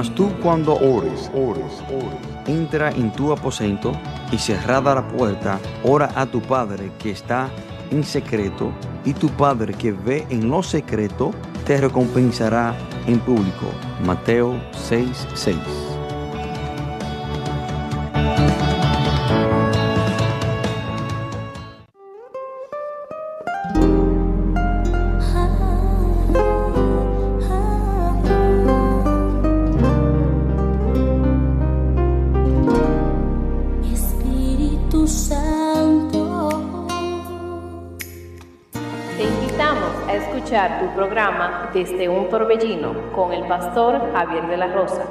[0.00, 3.92] Mas tú cuando ores, ores, ores, entra en tu aposento
[4.32, 7.50] y cerrada la puerta, ora a tu Padre que está
[7.90, 8.72] en secreto,
[9.04, 11.32] y tu Padre que ve en lo secreto,
[11.66, 12.74] te recompensará
[13.06, 13.66] en público.
[14.02, 15.79] Mateo 6:6 6.
[40.80, 45.04] Tu programa Desde un Torbellino con el pastor Javier de la Rosa.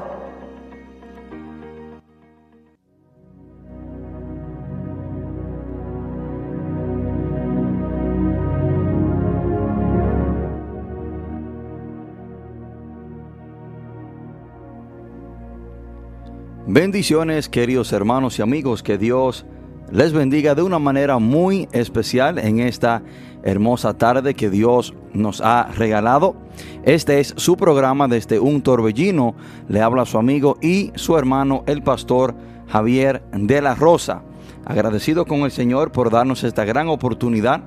[16.65, 19.45] Bendiciones queridos hermanos y amigos, que Dios
[19.91, 23.01] les bendiga de una manera muy especial en esta
[23.43, 26.35] hermosa tarde que Dios nos ha regalado.
[26.83, 29.35] Este es su programa desde un torbellino.
[29.67, 32.35] Le habla su amigo y su hermano el pastor
[32.67, 34.23] Javier de la Rosa.
[34.65, 37.61] Agradecido con el Señor por darnos esta gran oportunidad,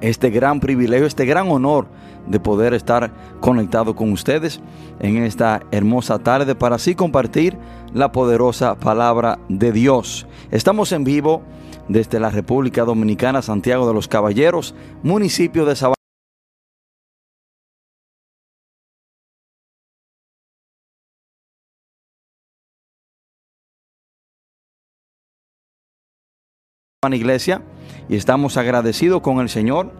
[0.00, 1.86] este gran privilegio, este gran honor
[2.26, 4.60] de poder estar conectado con ustedes
[5.00, 7.56] en esta hermosa tarde para así compartir
[7.92, 10.26] la poderosa palabra de Dios.
[10.50, 11.42] Estamos en vivo
[11.88, 15.99] desde la República Dominicana, Santiago de los Caballeros, municipio de Sabana.
[27.08, 27.62] Iglesia
[28.10, 29.90] y estamos agradecidos con el Señor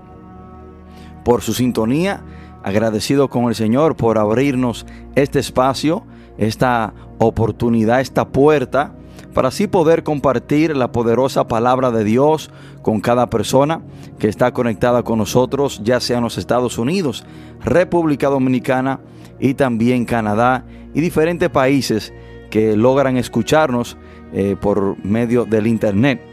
[1.24, 2.20] por su sintonía,
[2.62, 4.84] agradecido con el Señor por abrirnos
[5.14, 6.04] este espacio,
[6.36, 8.92] esta oportunidad, esta puerta,
[9.32, 12.50] para así poder compartir la poderosa palabra de Dios
[12.82, 13.80] con cada persona
[14.18, 17.24] que está conectada con nosotros, ya sea en los Estados Unidos,
[17.64, 19.00] República Dominicana
[19.38, 22.12] y también Canadá y diferentes países
[22.50, 23.96] que logran escucharnos
[24.34, 26.29] eh, por medio del Internet.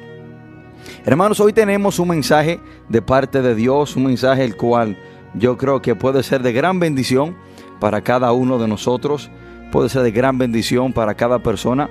[1.05, 2.59] Hermanos, hoy tenemos un mensaje
[2.89, 4.97] de parte de Dios, un mensaje el cual
[5.33, 7.35] yo creo que puede ser de gran bendición
[7.79, 9.29] para cada uno de nosotros,
[9.71, 11.89] puede ser de gran bendición para cada persona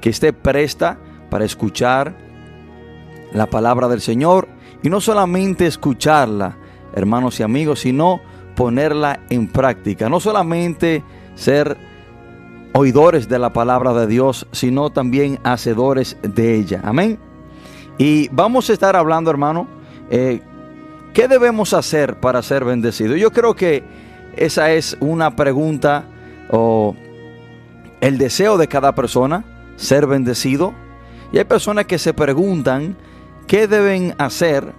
[0.00, 0.98] que esté presta
[1.30, 2.16] para escuchar
[3.32, 4.48] la palabra del Señor
[4.82, 6.56] y no solamente escucharla,
[6.94, 8.20] hermanos y amigos, sino
[8.56, 11.76] ponerla en práctica, no solamente ser
[12.72, 16.80] oidores de la palabra de Dios, sino también hacedores de ella.
[16.84, 17.27] Amén.
[17.98, 19.66] Y vamos a estar hablando, hermano,
[20.08, 20.40] eh,
[21.12, 23.18] ¿qué debemos hacer para ser bendecidos?
[23.18, 23.82] Yo creo que
[24.36, 26.04] esa es una pregunta
[26.48, 26.94] o
[28.00, 30.72] el deseo de cada persona, ser bendecido.
[31.32, 32.96] Y hay personas que se preguntan
[33.48, 34.72] qué deben hacer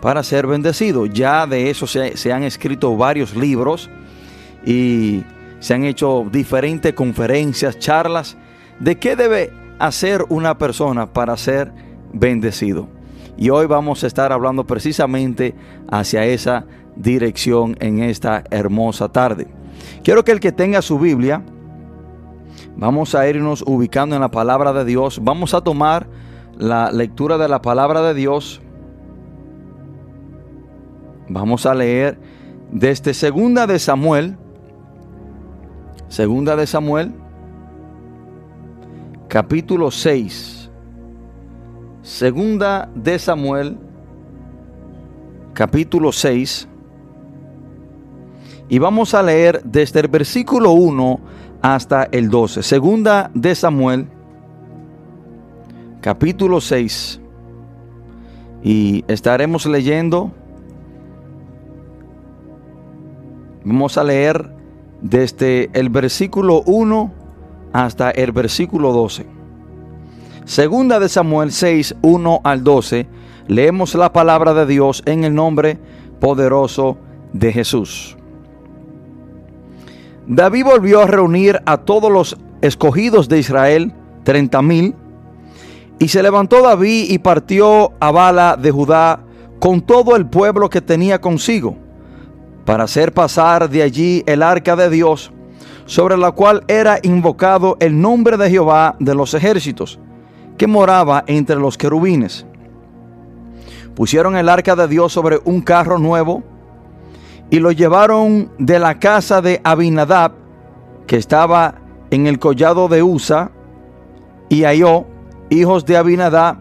[0.00, 1.10] para ser bendecidos.
[1.12, 3.90] Ya de eso se, se han escrito varios libros
[4.64, 5.22] y
[5.60, 8.38] se han hecho diferentes conferencias, charlas
[8.80, 11.83] de qué debe hacer una persona para ser
[12.14, 12.88] bendecido.
[13.36, 15.54] Y hoy vamos a estar hablando precisamente
[15.90, 16.64] hacia esa
[16.96, 19.48] dirección en esta hermosa tarde.
[20.02, 21.42] Quiero que el que tenga su Biblia,
[22.76, 25.20] vamos a irnos ubicando en la palabra de Dios.
[25.22, 26.06] Vamos a tomar
[26.56, 28.62] la lectura de la palabra de Dios.
[31.28, 32.18] Vamos a leer
[32.70, 34.36] desde segunda de Samuel.
[36.08, 37.12] Segunda de Samuel,
[39.26, 40.53] capítulo 6
[42.04, 43.78] Segunda de Samuel,
[45.54, 46.68] capítulo 6.
[48.68, 51.20] Y vamos a leer desde el versículo 1
[51.62, 52.62] hasta el 12.
[52.62, 54.06] Segunda de Samuel,
[56.02, 57.22] capítulo 6.
[58.62, 60.30] Y estaremos leyendo.
[63.64, 64.54] Vamos a leer
[65.00, 67.12] desde el versículo 1
[67.72, 69.33] hasta el versículo 12.
[70.44, 73.06] Segunda de Samuel 6, 1 al 12,
[73.48, 75.78] leemos la palabra de Dios en el nombre
[76.20, 76.98] poderoso
[77.32, 78.14] de Jesús.
[80.26, 84.94] David volvió a reunir a todos los escogidos de Israel, treinta mil,
[85.98, 89.20] y se levantó David y partió a Bala de Judá
[89.58, 91.74] con todo el pueblo que tenía consigo,
[92.66, 95.32] para hacer pasar de allí el arca de Dios,
[95.86, 99.98] sobre la cual era invocado el nombre de Jehová de los ejércitos
[100.56, 102.46] que moraba entre los querubines.
[103.94, 106.42] Pusieron el arca de Dios sobre un carro nuevo
[107.50, 110.32] y lo llevaron de la casa de Abinadab,
[111.06, 111.76] que estaba
[112.10, 113.50] en el collado de Usa,
[114.48, 115.04] y Ayó,
[115.50, 116.56] hijos de Abinadab,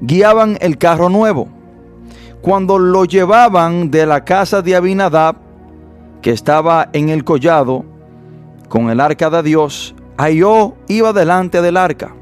[0.00, 1.48] guiaban el carro nuevo.
[2.42, 5.36] Cuando lo llevaban de la casa de Abinadab,
[6.22, 7.84] que estaba en el collado,
[8.68, 12.14] con el arca de Dios, Ayó iba delante del arca.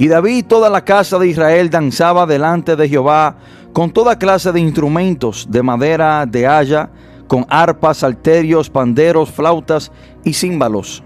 [0.00, 3.36] Y David y toda la casa de Israel danzaba delante de Jehová
[3.74, 6.88] con toda clase de instrumentos de madera, de haya,
[7.28, 9.92] con arpas, salterios, panderos, flautas
[10.24, 11.02] y címbalos.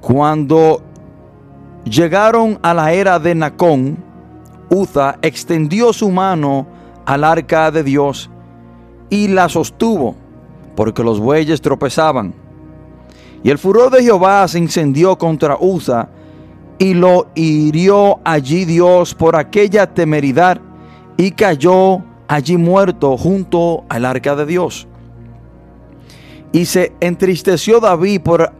[0.00, 0.80] Cuando
[1.84, 4.02] llegaron a la era de Nacón,
[4.70, 6.66] Uza extendió su mano
[7.04, 8.30] al arca de Dios
[9.10, 10.16] y la sostuvo,
[10.74, 12.32] porque los bueyes tropezaban.
[13.42, 16.08] Y el furor de Jehová se incendió contra Uza,
[16.78, 20.60] y lo hirió allí Dios por aquella temeridad,
[21.16, 24.86] y cayó allí muerto junto al arca de Dios.
[26.52, 28.52] Y se entristeció David por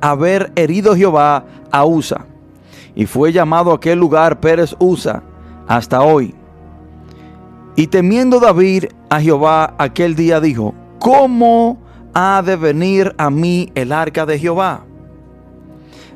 [0.00, 2.24] haber herido Jehová a Usa.
[2.94, 5.22] Y fue llamado aquel lugar Pérez Usa
[5.66, 6.34] hasta hoy.
[7.76, 11.78] Y temiendo David a Jehová aquel día dijo, ¿cómo
[12.14, 14.87] ha de venir a mí el arca de Jehová?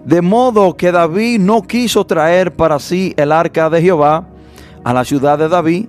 [0.05, 4.27] De modo que David no quiso traer para sí el arca de Jehová
[4.83, 5.87] a la ciudad de David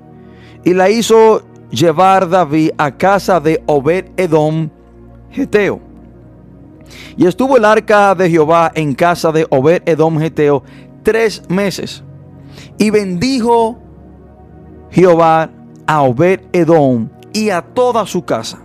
[0.63, 4.69] y la hizo llevar David a casa de Obed Edom,
[5.31, 5.79] Geteo.
[7.17, 10.63] Y estuvo el arca de Jehová en casa de Obed Edom, Geteo,
[11.01, 12.03] tres meses.
[12.77, 13.79] Y bendijo
[14.91, 15.49] Jehová
[15.87, 18.59] a Obed Edom y a toda su casa.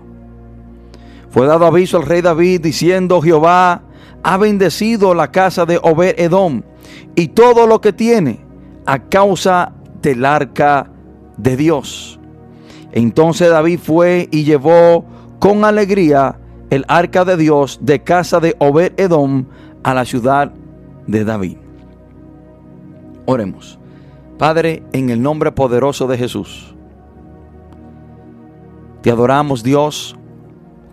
[1.31, 3.83] Fue dado aviso al rey David diciendo, Jehová
[4.23, 6.63] ha bendecido la casa de Obed Edom
[7.15, 8.45] y todo lo que tiene
[8.87, 9.73] a causa
[10.03, 10.91] del arca
[11.37, 12.19] de Dios.
[12.93, 15.05] Entonces David fue y llevó
[15.39, 16.39] con alegría
[16.71, 19.47] el arca de Dios de casa de Obed Edom
[19.83, 20.53] a la ciudad
[21.07, 21.57] de David.
[23.27, 23.79] Oremos.
[24.39, 26.75] Padre, en el nombre poderoso de Jesús,
[29.03, 30.17] te adoramos Dios,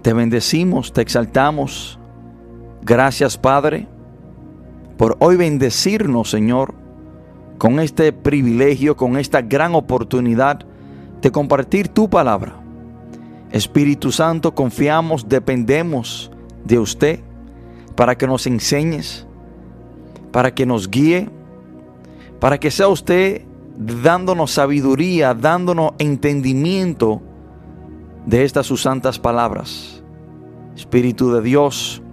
[0.01, 2.00] te bendecimos, te exaltamos.
[2.86, 3.88] Gracias Padre
[4.96, 6.75] por hoy bendecirnos Señor
[7.58, 10.60] con este privilegio, con esta gran oportunidad
[11.20, 12.62] de compartir tu palabra.
[13.51, 16.30] Espíritu Santo, confiamos, dependemos
[16.63, 17.22] de usted
[17.96, 19.25] para que nos enseñes,
[20.32, 21.30] para que nos guíe,
[22.39, 23.42] para que sea usted
[23.77, 27.20] dándonos sabiduría, dándonos entendimiento
[28.27, 30.04] de estas sus santas palabras.
[30.75, 32.04] Espíritu de Dios,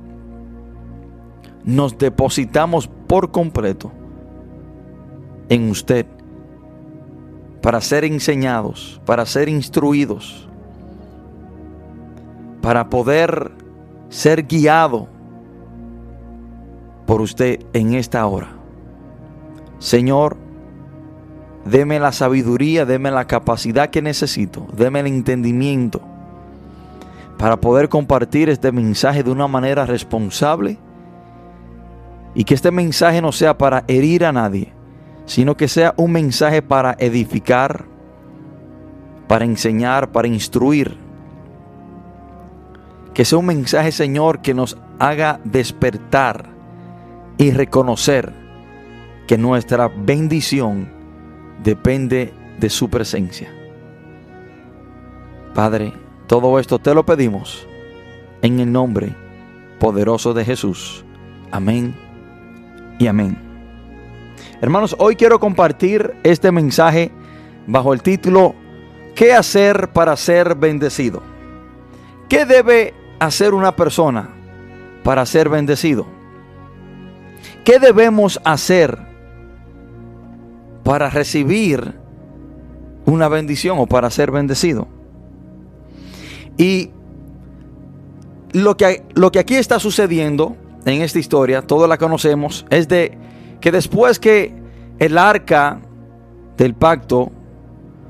[1.64, 3.92] nos depositamos por completo
[5.48, 6.06] en usted
[7.60, 10.48] para ser enseñados, para ser instruidos,
[12.60, 13.52] para poder
[14.08, 15.08] ser guiado
[17.06, 18.48] por usted en esta hora.
[19.78, 20.36] Señor,
[21.64, 26.00] deme la sabiduría, deme la capacidad que necesito, deme el entendimiento
[27.38, 30.78] para poder compartir este mensaje de una manera responsable
[32.34, 34.72] y que este mensaje no sea para herir a nadie,
[35.26, 37.84] sino que sea un mensaje para edificar,
[39.28, 40.96] para enseñar, para instruir.
[43.14, 46.48] Que sea un mensaje, Señor, que nos haga despertar
[47.36, 48.32] y reconocer
[49.26, 50.88] que nuestra bendición
[51.62, 53.52] depende de su presencia.
[55.54, 55.92] Padre,
[56.26, 57.66] todo esto te lo pedimos
[58.40, 59.14] en el nombre
[59.78, 61.04] poderoso de Jesús.
[61.50, 62.11] Amén
[63.02, 63.36] y amén.
[64.60, 67.10] Hermanos, hoy quiero compartir este mensaje
[67.66, 68.54] bajo el título
[69.16, 71.20] ¿Qué hacer para ser bendecido?
[72.28, 74.30] ¿Qué debe hacer una persona
[75.02, 76.06] para ser bendecido?
[77.64, 78.96] ¿Qué debemos hacer
[80.84, 81.94] para recibir
[83.04, 84.86] una bendición o para ser bendecido?
[86.56, 86.90] Y
[88.52, 93.16] lo que, lo que aquí está sucediendo en esta historia, todos la conocemos, es de
[93.60, 94.54] que después que
[94.98, 95.80] el arca
[96.56, 97.30] del pacto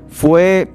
[0.09, 0.71] fue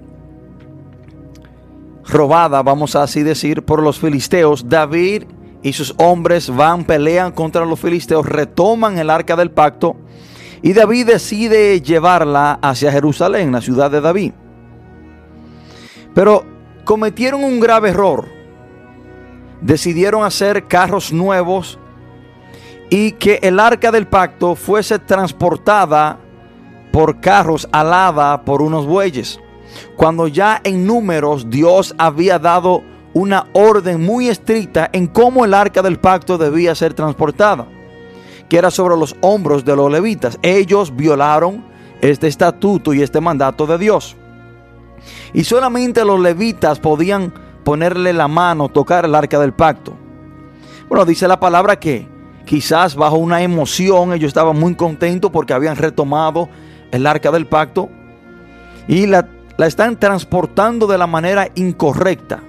[2.05, 5.25] robada, vamos a así decir, por los filisteos, David
[5.63, 9.97] y sus hombres van, pelean contra los filisteos, retoman el arca del pacto
[10.63, 14.33] y David decide llevarla hacia Jerusalén, la ciudad de David.
[16.15, 16.45] Pero
[16.85, 18.27] cometieron un grave error.
[19.61, 21.79] Decidieron hacer carros nuevos
[22.91, 26.19] y que el arca del pacto fuese transportada
[26.93, 29.39] por carros alada por unos bueyes.
[29.97, 35.83] Cuando ya en números Dios había dado una orden muy estricta en cómo el arca
[35.83, 37.67] del pacto debía ser transportada,
[38.49, 40.39] que era sobre los hombros de los levitas.
[40.43, 41.65] Ellos violaron
[42.01, 44.17] este estatuto y este mandato de Dios.
[45.33, 47.33] Y solamente los levitas podían
[47.65, 49.95] ponerle la mano, tocar el arca del pacto.
[50.89, 52.09] Bueno, dice la palabra que
[52.49, 56.49] quizás bajo una emoción ellos estaban muy contentos porque habían retomado
[56.91, 57.91] el arca del pacto
[58.89, 59.29] y la,
[59.59, 62.43] la están transportando de la manera incorrecta.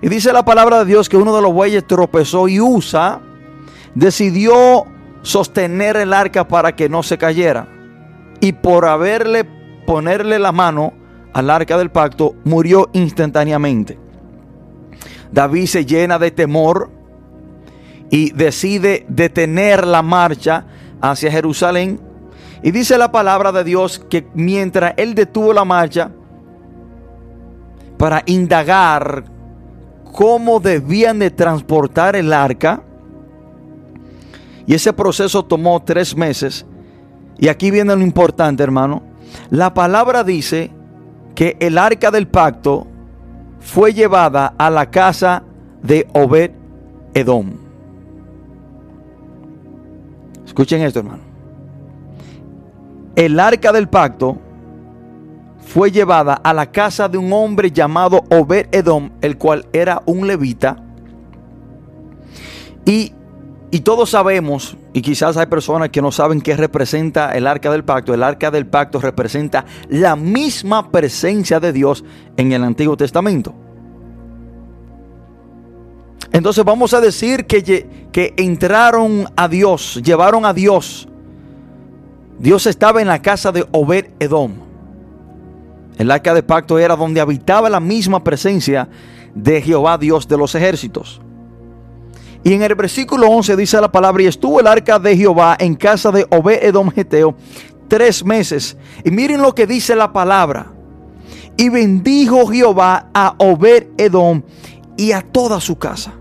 [0.00, 3.20] Y dice la palabra de Dios que uno de los bueyes tropezó y Usa
[3.96, 4.86] decidió
[5.22, 7.66] sostener el arca para que no se cayera.
[8.40, 9.44] Y por haberle
[9.84, 10.92] ponerle la mano
[11.32, 13.98] al arca del pacto, murió instantáneamente.
[15.32, 16.97] David se llena de temor
[18.10, 20.64] y decide detener la marcha
[21.00, 22.00] hacia Jerusalén.
[22.62, 26.10] Y dice la palabra de Dios que mientras él detuvo la marcha
[27.96, 29.24] para indagar
[30.12, 32.82] cómo debían de transportar el arca,
[34.66, 36.66] y ese proceso tomó tres meses,
[37.38, 39.02] y aquí viene lo importante hermano,
[39.50, 40.70] la palabra dice
[41.34, 42.86] que el arca del pacto
[43.60, 45.42] fue llevada a la casa
[45.82, 46.50] de Obed
[47.14, 47.67] Edom.
[50.48, 51.22] Escuchen esto, hermano.
[53.14, 54.38] El arca del pacto
[55.60, 60.26] fue llevada a la casa de un hombre llamado Obed Edom, el cual era un
[60.26, 60.82] levita.
[62.86, 63.12] Y,
[63.70, 67.84] y todos sabemos, y quizás hay personas que no saben qué representa el arca del
[67.84, 68.14] pacto.
[68.14, 72.04] El arca del pacto representa la misma presencia de Dios
[72.38, 73.54] en el Antiguo Testamento.
[76.32, 81.08] Entonces vamos a decir que, que entraron a Dios, llevaron a Dios.
[82.38, 84.52] Dios estaba en la casa de Obed Edom.
[85.96, 88.88] El arca de pacto era donde habitaba la misma presencia
[89.34, 91.20] de Jehová, Dios de los ejércitos.
[92.44, 95.74] Y en el versículo 11 dice la palabra, y estuvo el arca de Jehová en
[95.74, 97.36] casa de Obed Edom Geteo
[97.88, 98.76] tres meses.
[99.04, 100.72] Y miren lo que dice la palabra.
[101.56, 104.42] Y bendijo Jehová a Obed Edom
[104.96, 106.12] y a toda su casa.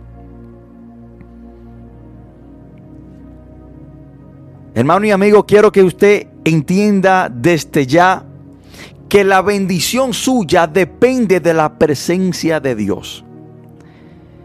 [4.77, 8.23] Hermano y amigo, quiero que usted entienda desde ya
[9.09, 13.25] que la bendición suya depende de la presencia de Dios.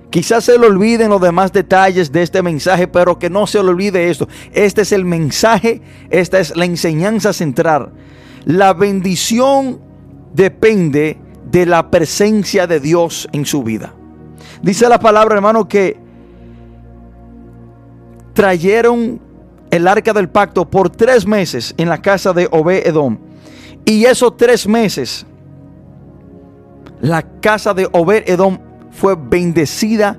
[0.08, 3.68] Quizás se le olviden los demás detalles de este mensaje, pero que no se le
[3.68, 4.26] olvide esto.
[4.54, 7.92] Este es el mensaje, esta es la enseñanza central.
[8.46, 9.80] La bendición
[10.32, 11.18] depende
[11.50, 13.92] de la presencia de Dios en su vida.
[14.62, 15.98] Dice la palabra, hermano, que
[18.32, 19.31] trajeron
[19.72, 23.18] el arca del pacto por tres meses en la casa de Obed Edom.
[23.86, 25.26] Y esos tres meses,
[27.00, 28.58] la casa de Obed Edom
[28.90, 30.18] fue bendecida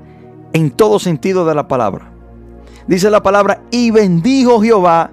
[0.53, 2.11] en todo sentido de la palabra.
[2.87, 5.11] Dice la palabra, y bendijo Jehová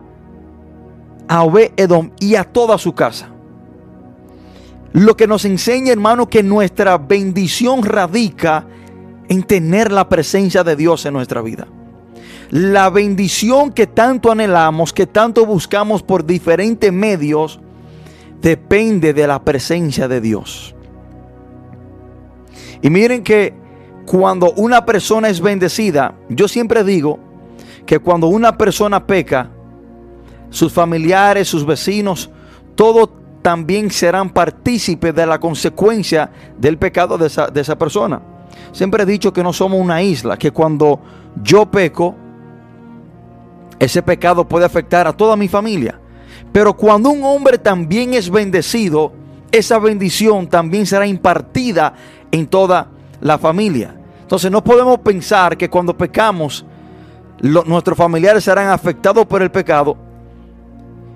[1.29, 3.29] a Obed Edom y a toda su casa.
[4.95, 8.65] Lo que nos enseña, hermano, que nuestra bendición radica
[9.29, 11.69] en tener la presencia de Dios en nuestra vida.
[12.51, 17.61] La bendición que tanto anhelamos, que tanto buscamos por diferentes medios,
[18.43, 20.75] depende de la presencia de Dios.
[22.83, 23.55] Y miren que
[24.05, 27.21] cuando una persona es bendecida, yo siempre digo
[27.87, 29.51] que cuando una persona peca,
[30.51, 32.31] sus familiares, sus vecinos,
[32.75, 33.11] todos
[33.43, 38.21] también serán partícipes de la consecuencia del pecado de esa, de esa persona.
[38.73, 41.01] Siempre he dicho que no somos una isla, que cuando
[41.43, 42.17] yo peco,
[43.81, 45.99] ese pecado puede afectar a toda mi familia.
[46.53, 49.13] Pero cuando un hombre también es bendecido,
[49.51, 51.95] esa bendición también será impartida
[52.31, 52.89] en toda
[53.21, 53.97] la familia.
[54.21, 56.65] Entonces no podemos pensar que cuando pecamos,
[57.41, 59.97] nuestros familiares serán afectados por el pecado.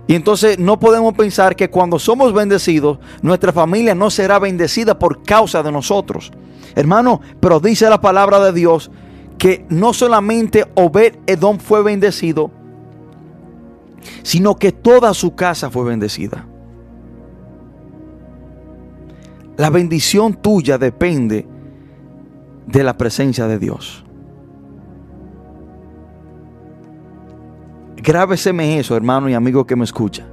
[0.06, 5.23] Y entonces no podemos pensar que cuando somos bendecidos, nuestra familia no será bendecida por
[5.23, 6.33] causa de nosotros.
[6.75, 8.90] Hermano, pero dice la palabra de Dios
[9.38, 12.50] que no solamente Obed Edom fue bendecido,
[14.23, 16.47] sino que toda su casa fue bendecida.
[19.57, 21.47] La bendición tuya depende
[22.67, 24.05] de la presencia de Dios.
[27.97, 30.26] Grábeseme eso, hermano y amigo que me escucha.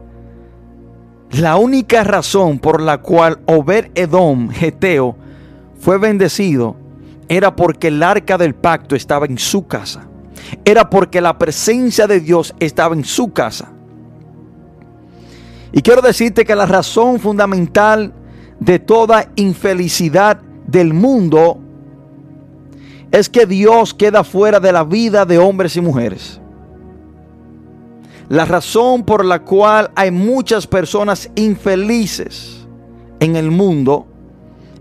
[1.31, 5.15] La única razón por la cual Obed Edom, Geteo,
[5.79, 6.75] fue bendecido
[7.31, 10.05] era porque el arca del pacto estaba en su casa.
[10.65, 13.71] Era porque la presencia de Dios estaba en su casa.
[15.71, 18.13] Y quiero decirte que la razón fundamental
[18.59, 21.57] de toda infelicidad del mundo
[23.11, 26.41] es que Dios queda fuera de la vida de hombres y mujeres.
[28.27, 32.67] La razón por la cual hay muchas personas infelices
[33.21, 34.05] en el mundo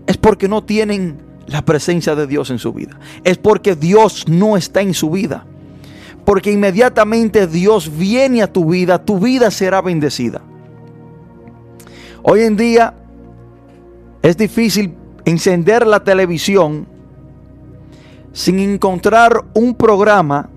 [0.05, 2.97] es porque no tienen la presencia de Dios en su vida.
[3.23, 5.45] Es porque Dios no está en su vida.
[6.25, 10.41] Porque inmediatamente Dios viene a tu vida, tu vida será bendecida.
[12.23, 12.93] Hoy en día
[14.21, 16.87] es difícil encender la televisión
[18.33, 20.49] sin encontrar un programa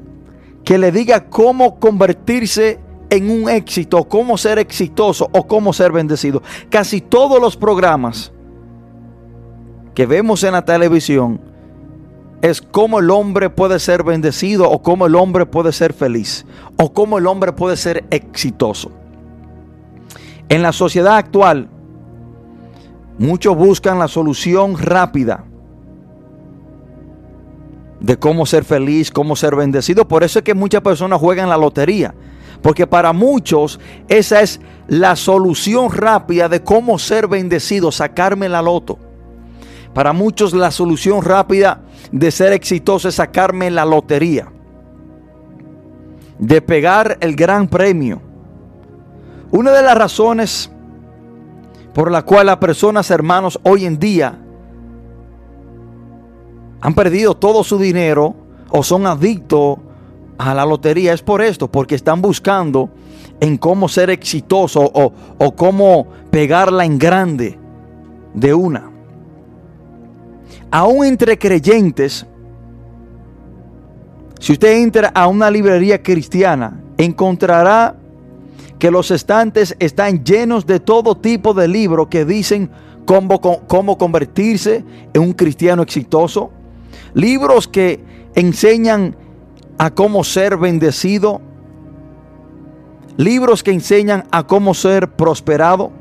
[0.64, 2.79] que le diga cómo convertirse
[3.11, 6.42] en un éxito, cómo ser exitoso o cómo ser bendecido.
[6.69, 8.34] Casi todos los programas
[9.95, 11.41] que vemos en la televisión
[12.43, 16.45] es cómo el hombre puede ser bendecido o cómo el hombre puede ser feliz
[16.77, 18.91] o cómo el hombre puede ser exitoso.
[20.49, 21.69] En la sociedad actual,
[23.19, 25.45] muchos buscan la solución rápida
[28.01, 30.07] de cómo ser feliz, cómo ser bendecido.
[30.07, 32.15] Por eso es que muchas personas juegan la lotería.
[32.61, 38.99] Porque para muchos esa es la solución rápida de cómo ser bendecido, sacarme la loto.
[39.95, 41.81] Para muchos la solución rápida
[42.11, 44.53] de ser exitoso es sacarme la lotería.
[46.39, 48.21] De pegar el gran premio.
[49.53, 50.71] Una de las razones
[51.95, 54.37] por la cual las personas, hermanos, hoy en día
[56.81, 58.35] han perdido todo su dinero
[58.71, 59.79] o son adictos
[60.37, 62.91] a la lotería es por esto, porque están buscando
[63.39, 67.57] en cómo ser exitoso o, o cómo pegarla en grande
[68.35, 68.94] de una.
[70.71, 72.27] Aún entre creyentes,
[74.40, 77.97] si usted entra a una librería cristiana, encontrará
[78.79, 82.71] que los estantes están llenos de todo tipo de libros que dicen
[83.07, 86.51] cómo, cómo convertirse en un cristiano exitoso.
[87.14, 89.17] Libros que enseñan
[89.79, 91.40] a cómo ser bendecido.
[93.17, 95.93] Libros que enseñan a cómo ser prosperado.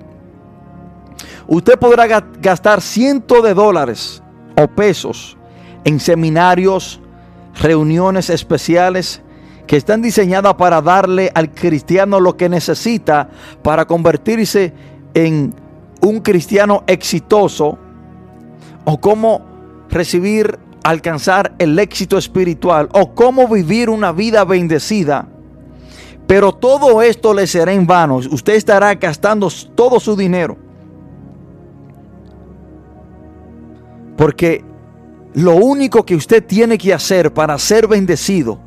[1.48, 2.08] Usted podrá
[2.42, 4.23] gastar cientos de dólares
[4.56, 5.38] o pesos
[5.84, 7.00] en seminarios,
[7.62, 9.22] reuniones especiales
[9.68, 13.30] que están diseñadas para darle al cristiano lo que necesita
[13.62, 14.74] para convertirse
[15.14, 15.54] en
[16.02, 17.78] un cristiano exitoso
[18.86, 19.42] o cómo
[19.90, 25.28] recibir, alcanzar el éxito espiritual o cómo vivir una vida bendecida.
[26.28, 28.18] Pero todo esto le será en vano.
[28.18, 30.58] Usted estará gastando todo su dinero.
[34.18, 34.64] Porque
[35.34, 38.60] lo único que usted tiene que hacer para ser bendecido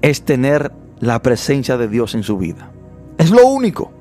[0.00, 2.70] es tener la presencia de Dios en su vida.
[3.18, 3.92] Es lo único.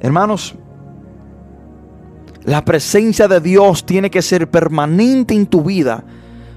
[0.00, 0.54] Hermanos,
[2.44, 6.02] la presencia de Dios tiene que ser permanente en tu vida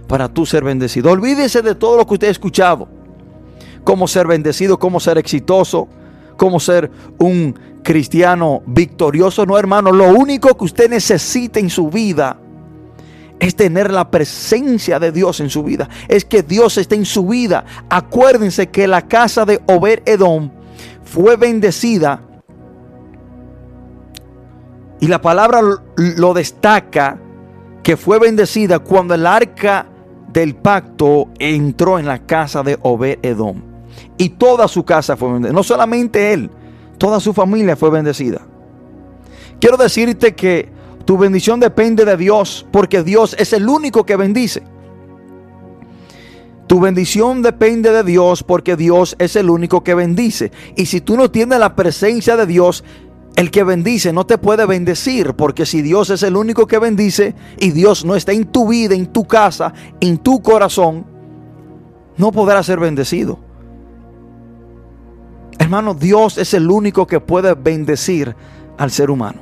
[0.08, 1.12] para tú ser bendecido.
[1.12, 2.88] Olvídese de todo lo que usted ha escuchado.
[3.84, 5.88] Cómo ser bendecido, cómo ser exitoso,
[6.38, 9.46] cómo ser un cristiano victorioso.
[9.46, 12.38] No, hermano, lo único que usted necesita en su vida
[13.40, 15.90] es tener la presencia de Dios en su vida.
[16.08, 17.66] Es que Dios esté en su vida.
[17.90, 20.50] Acuérdense que la casa de Ober Edom
[21.04, 22.22] fue bendecida.
[25.00, 25.60] Y la palabra
[25.98, 27.20] lo destaca
[27.84, 29.88] que fue bendecida cuando el arca
[30.32, 33.62] del pacto entró en la casa de Obed Edom.
[34.18, 35.54] Y toda su casa fue bendecida.
[35.54, 36.50] No solamente él,
[36.98, 38.42] toda su familia fue bendecida.
[39.60, 40.70] Quiero decirte que
[41.06, 44.64] tu bendición depende de Dios porque Dios es el único que bendice.
[46.68, 50.52] Tu bendición depende de Dios porque Dios es el único que bendice.
[50.76, 52.84] Y si tú no tienes la presencia de Dios,
[53.36, 57.36] el que bendice no te puede bendecir, porque si Dios es el único que bendice
[57.60, 61.06] y Dios no está en tu vida, en tu casa, en tu corazón,
[62.18, 63.40] no podrás ser bendecido.
[65.60, 68.36] Hermano, Dios es el único que puede bendecir
[68.78, 69.40] al ser humano.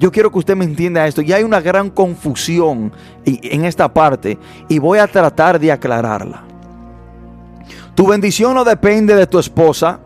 [0.00, 1.20] Yo quiero que usted me entienda esto.
[1.20, 2.90] Y hay una gran confusión
[3.26, 6.42] en esta parte y voy a tratar de aclararla.
[7.94, 10.00] Tu bendición no depende de tu esposa.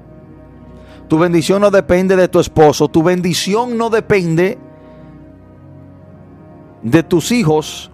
[1.07, 2.89] Tu bendición no depende de tu esposo.
[2.89, 4.59] Tu bendición no depende
[6.83, 7.93] de tus hijos.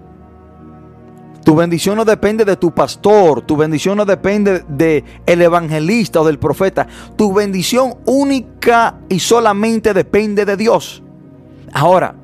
[1.44, 6.24] Tu bendición no depende de tu pastor, tu bendición no depende de el evangelista o
[6.24, 6.87] del profeta.
[7.16, 11.03] Tu bendición única y solamente depende de Dios.
[11.72, 12.14] Ahora,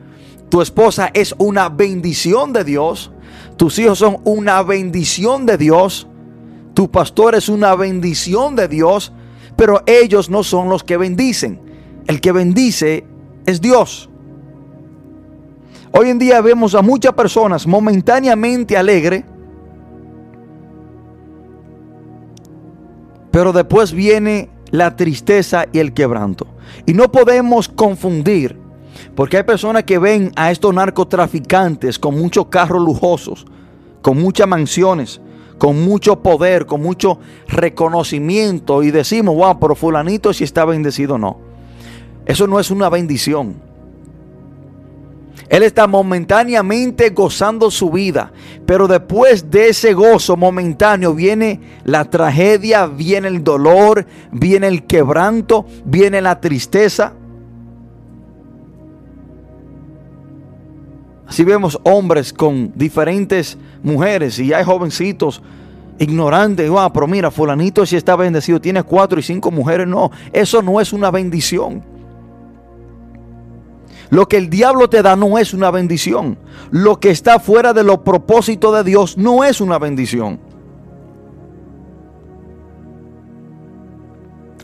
[0.48, 3.10] tu esposa es una bendición de Dios,
[3.56, 6.06] tus hijos son una bendición de Dios,
[6.74, 9.12] tu pastor es una bendición de Dios,
[9.56, 11.60] pero ellos no son los que bendicen.
[12.06, 13.06] El que bendice
[13.46, 14.10] es Dios.
[15.98, 19.24] Hoy en día vemos a muchas personas momentáneamente alegres,
[23.30, 26.48] pero después viene la tristeza y el quebranto.
[26.84, 28.58] Y no podemos confundir,
[29.14, 33.46] porque hay personas que ven a estos narcotraficantes con muchos carros lujosos,
[34.02, 35.22] con muchas mansiones,
[35.56, 41.18] con mucho poder, con mucho reconocimiento y decimos, wow, pero fulanito si está bendecido o
[41.18, 41.38] no.
[42.26, 43.65] Eso no es una bendición.
[45.48, 48.32] Él está momentáneamente gozando su vida,
[48.66, 55.66] pero después de ese gozo momentáneo viene la tragedia, viene el dolor, viene el quebranto,
[55.84, 57.12] viene la tristeza.
[61.28, 65.42] Así vemos hombres con diferentes mujeres y hay jovencitos
[65.98, 66.68] ignorantes.
[66.68, 69.86] Wow, pero mira, fulanito si está bendecido, tiene cuatro y cinco mujeres.
[69.86, 71.95] No, eso no es una bendición.
[74.10, 76.38] Lo que el diablo te da no es una bendición.
[76.70, 80.38] Lo que está fuera de los propósitos de Dios no es una bendición.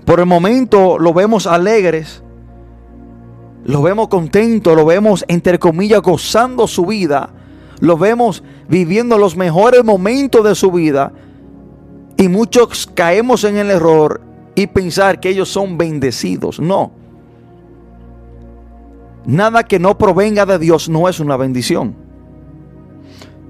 [0.04, 2.22] Por el momento lo vemos alegres,
[3.64, 7.30] lo vemos contentos, lo vemos entre comillas gozando su vida,
[7.80, 11.12] lo vemos viviendo los mejores momentos de su vida
[12.16, 14.20] y muchos caemos en el error
[14.54, 16.60] y pensar que ellos son bendecidos.
[16.60, 17.01] No.
[19.24, 21.94] Nada que no provenga de Dios no es una bendición.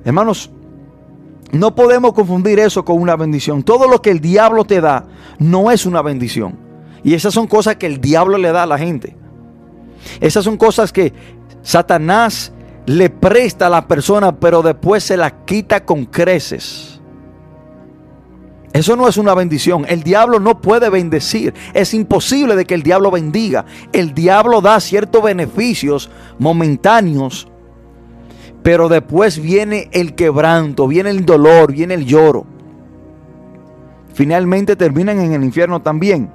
[0.05, 0.51] Hermanos,
[1.53, 3.63] no podemos confundir eso con una bendición.
[3.63, 5.07] Todo lo que el diablo te da
[5.39, 6.59] no es una bendición.
[7.05, 9.17] Y esas son cosas que el diablo le da a la gente.
[10.21, 11.13] Esas son cosas que
[11.63, 12.53] Satanás
[12.87, 16.92] le presta a la persona, pero después se la quita con creces.
[18.73, 19.85] Eso no es una bendición.
[19.87, 21.53] El diablo no puede bendecir.
[21.75, 23.67] Es imposible de que el diablo bendiga.
[23.93, 27.49] El diablo da ciertos beneficios momentáneos,
[28.63, 32.47] pero después viene el quebranto, viene el dolor, viene el lloro.
[34.15, 36.31] Finalmente terminan en el infierno también.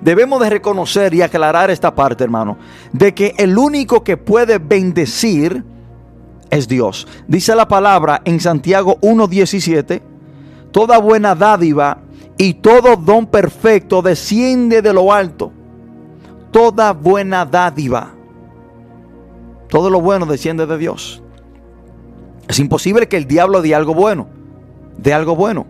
[0.00, 2.56] Debemos de reconocer y aclarar esta parte, hermano,
[2.92, 5.62] de que el único que puede bendecir
[6.48, 7.06] es Dios.
[7.28, 10.09] Dice la palabra en Santiago 1.17
[10.70, 11.98] toda buena dádiva
[12.38, 15.52] y todo don perfecto desciende de lo alto.
[16.50, 18.14] Toda buena dádiva.
[19.68, 21.22] Todo lo bueno desciende de Dios.
[22.48, 24.26] Es imposible que el diablo dé algo bueno.
[24.96, 25.66] De algo bueno.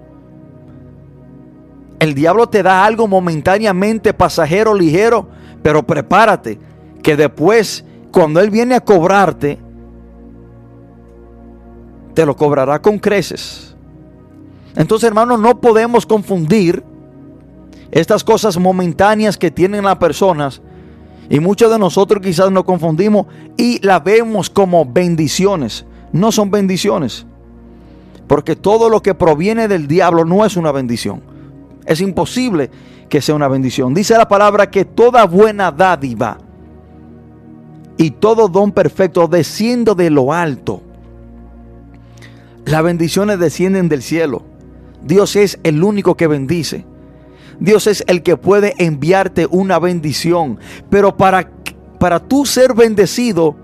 [1.99, 5.29] El diablo te da algo momentáneamente pasajero, ligero,
[5.63, 6.59] pero prepárate
[7.03, 9.59] que después, cuando él viene a cobrarte,
[12.15, 13.70] te lo cobrará con creces.
[14.77, 16.83] Entonces, hermanos, no podemos confundir
[17.91, 20.63] estas cosas momentáneas que tienen las personas.
[21.29, 25.85] Y muchos de nosotros quizás nos confundimos y las vemos como bendiciones.
[26.13, 27.27] No son bendiciones.
[28.27, 31.23] Porque todo lo que proviene del diablo no es una bendición.
[31.85, 32.71] Es imposible
[33.09, 33.93] que sea una bendición.
[33.93, 36.39] Dice la palabra que toda buena dádiva
[37.97, 40.83] y todo don perfecto desciende de lo alto.
[42.65, 44.50] Las bendiciones descienden del cielo.
[45.03, 46.85] Dios es el único que bendice.
[47.59, 50.59] Dios es el que puede enviarte una bendición.
[50.89, 51.51] Pero para,
[51.99, 53.55] para tú ser bendecido,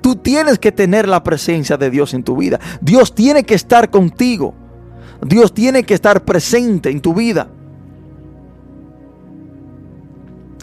[0.00, 2.60] tú tienes que tener la presencia de Dios en tu vida.
[2.80, 4.54] Dios tiene que estar contigo.
[5.22, 7.48] Dios tiene que estar presente en tu vida.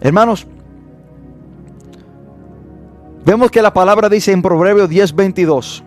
[0.01, 0.45] Hermanos,
[3.25, 5.83] vemos que la palabra dice en Proverbios 10:22.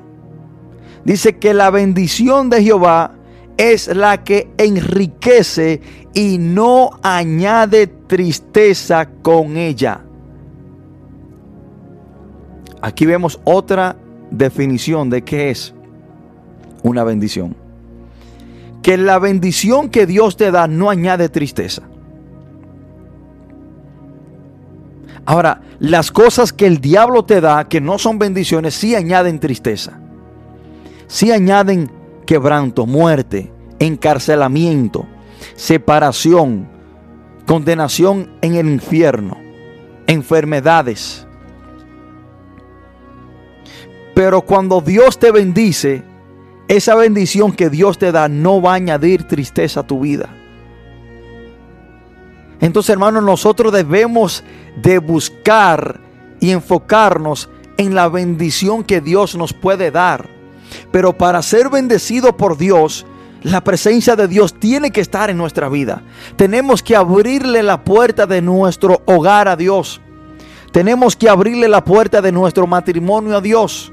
[1.04, 3.15] Dice que la bendición de Jehová
[3.56, 5.80] es la que enriquece
[6.14, 10.00] y no añade tristeza con ella.
[12.82, 13.96] Aquí vemos otra
[14.30, 15.74] definición de qué es
[16.82, 17.56] una bendición.
[18.82, 21.82] Que la bendición que Dios te da no añade tristeza.
[25.24, 29.98] Ahora, las cosas que el diablo te da, que no son bendiciones, sí añaden tristeza.
[31.08, 31.90] Sí añaden
[32.26, 35.06] quebranto, muerte, encarcelamiento,
[35.54, 36.68] separación,
[37.46, 39.38] condenación en el infierno,
[40.06, 41.26] enfermedades.
[44.14, 46.02] Pero cuando Dios te bendice,
[46.68, 50.28] esa bendición que Dios te da no va a añadir tristeza a tu vida.
[52.60, 54.42] Entonces, hermanos, nosotros debemos
[54.82, 56.00] de buscar
[56.40, 60.35] y enfocarnos en la bendición que Dios nos puede dar.
[60.90, 63.06] Pero para ser bendecido por Dios,
[63.42, 66.02] la presencia de Dios tiene que estar en nuestra vida.
[66.36, 70.00] Tenemos que abrirle la puerta de nuestro hogar a Dios.
[70.72, 73.92] Tenemos que abrirle la puerta de nuestro matrimonio a Dios.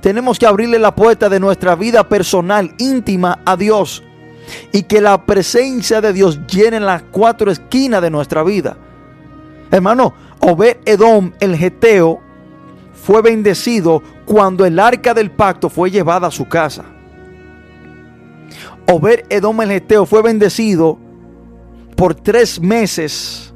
[0.00, 4.02] Tenemos que abrirle la puerta de nuestra vida personal, íntima a Dios.
[4.72, 8.78] Y que la presencia de Dios llene las cuatro esquinas de nuestra vida.
[9.70, 12.20] Hermano, Obed Edom, el Geteo,
[12.94, 16.84] fue bendecido cuando el arca del pacto fue llevada a su casa.
[18.86, 20.98] Obed Edom el Geteo fue bendecido
[21.96, 23.54] por tres meses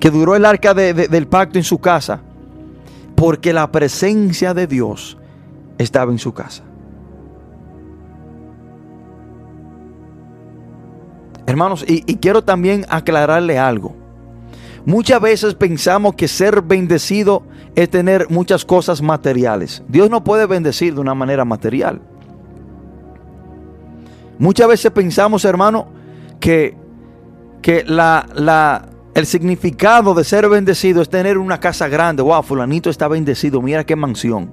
[0.00, 2.20] que duró el arca del pacto en su casa,
[3.14, 5.16] porque la presencia de Dios
[5.78, 6.64] estaba en su casa.
[11.46, 13.94] Hermanos, y quiero también aclararle algo.
[14.84, 17.44] Muchas veces pensamos que ser bendecido
[17.76, 19.82] es tener muchas cosas materiales.
[19.86, 22.00] Dios no puede bendecir de una manera material.
[24.38, 25.86] Muchas veces pensamos, hermano,
[26.40, 26.74] que,
[27.60, 32.22] que la, la, el significado de ser bendecido es tener una casa grande.
[32.22, 34.50] Wow, fulanito está bendecido, mira qué mansión.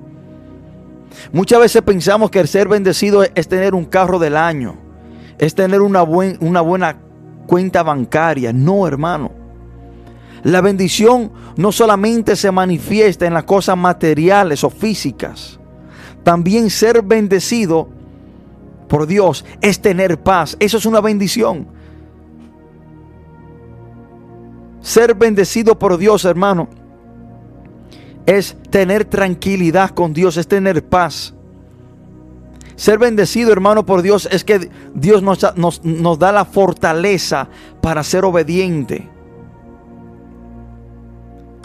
[1.32, 4.76] Muchas veces pensamos que el ser bendecido es, tener un carro del año,
[5.38, 6.98] es tener una, buen, una buena
[7.48, 8.52] cuenta bancaria.
[8.52, 9.43] No, hermano.
[10.44, 15.60] La bendición no solamente se manifiesta en las cosas materiales o físicas.
[16.24, 17.90] También ser bendecido
[18.88, 20.56] por Dios es tener paz.
[20.60, 21.68] Eso es una bendición.
[24.82, 26.68] Ser bendecido por Dios, hermano,
[28.26, 31.34] es tener tranquilidad con Dios, es tener paz.
[32.76, 37.48] Ser bendecido, hermano, por Dios es que Dios nos, da la fortaleza
[37.82, 39.13] para ser obediente.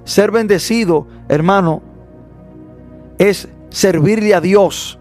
[0.08, 1.82] Ser bendecido, hermano,
[3.18, 4.98] es servirle a Dios.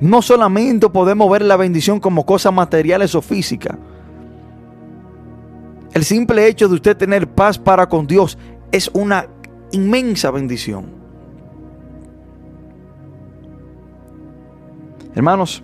[0.00, 3.74] No solamente podemos ver la bendición como cosas materiales o físicas.
[5.94, 8.36] El simple hecho de usted tener paz para con Dios
[8.70, 9.26] es una
[9.72, 10.84] inmensa bendición.
[15.14, 15.62] Hermanos,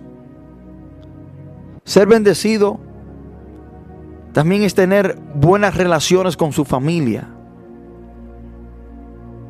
[1.83, 2.79] ser bendecido
[4.33, 7.34] también es tener buenas relaciones con su familia.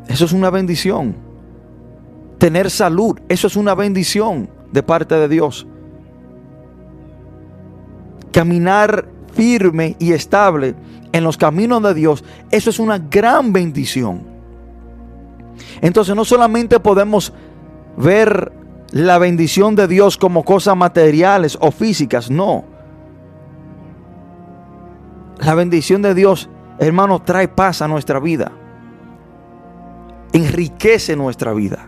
[0.07, 1.15] Eso es una bendición.
[2.37, 5.65] Tener salud, eso es una bendición de parte de Dios.
[8.31, 10.75] Caminar firme y estable
[11.11, 14.23] en los caminos de Dios, eso es una gran bendición.
[15.81, 17.33] Entonces no solamente podemos
[17.97, 18.51] ver
[18.91, 22.65] la bendición de Dios como cosas materiales o físicas, no.
[25.39, 28.51] La bendición de Dios, hermano, trae paz a nuestra vida
[30.35, 31.87] enriquece nuestra vida,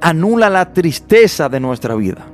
[0.00, 2.26] anula la tristeza de nuestra vida.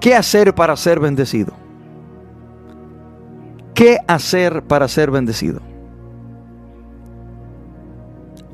[0.00, 1.52] ¿Qué hacer para ser bendecido?
[3.74, 5.60] ¿Qué hacer para ser bendecido?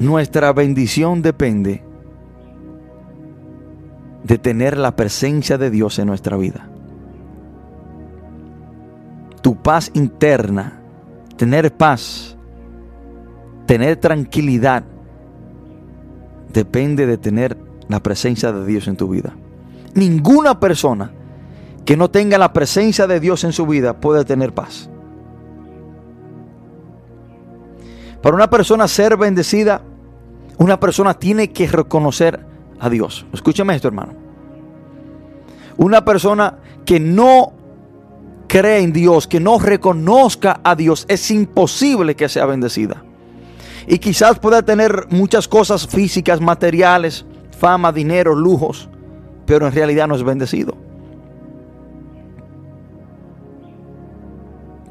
[0.01, 1.85] Nuestra bendición depende
[4.25, 6.69] de tener la presencia de Dios en nuestra vida.
[9.43, 10.80] Tu paz interna
[11.41, 12.37] tener paz,
[13.65, 14.85] tener tranquilidad,
[16.53, 17.57] depende de tener
[17.89, 19.33] la presencia de Dios en tu vida.
[19.95, 21.11] Ninguna persona
[21.87, 24.91] que no tenga la presencia de Dios en su vida puede tener paz.
[28.21, 29.81] Para una persona ser bendecida,
[30.59, 32.45] una persona tiene que reconocer
[32.79, 33.25] a Dios.
[33.33, 34.13] Escúchame esto, hermano.
[35.79, 37.55] Una persona que no
[38.51, 43.05] cree en Dios, que no reconozca a Dios, es imposible que sea bendecida.
[43.87, 47.25] Y quizás pueda tener muchas cosas físicas, materiales,
[47.57, 48.89] fama, dinero, lujos,
[49.47, 50.77] pero en realidad no es bendecido.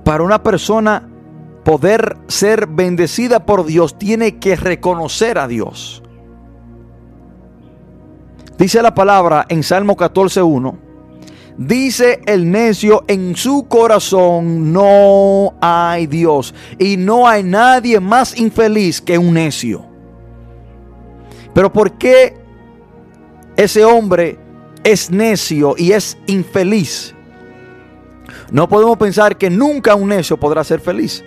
[0.06, 1.10] Para una persona
[1.66, 6.02] poder ser bendecida por Dios, tiene que reconocer a Dios.
[8.58, 10.89] Dice la palabra en Salmo 14.1
[11.60, 16.56] Dice el necio en su corazón, no hay Dios.
[16.78, 19.86] Y no hay nadie más infeliz que un necio.
[21.54, 22.38] Pero ¿por qué
[23.58, 24.40] ese hombre
[24.86, 27.14] es necio y es infeliz?
[28.52, 31.26] No podemos pensar que nunca un necio podrá ser feliz.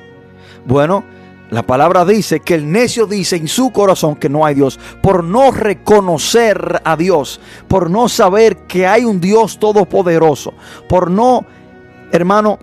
[0.64, 1.05] Bueno,
[1.53, 5.23] la palabra dice que el necio dice en su corazón que no hay Dios, por
[5.23, 10.55] no reconocer a Dios, por no saber que hay un Dios todopoderoso,
[10.88, 11.45] por no,
[12.11, 12.59] hermano,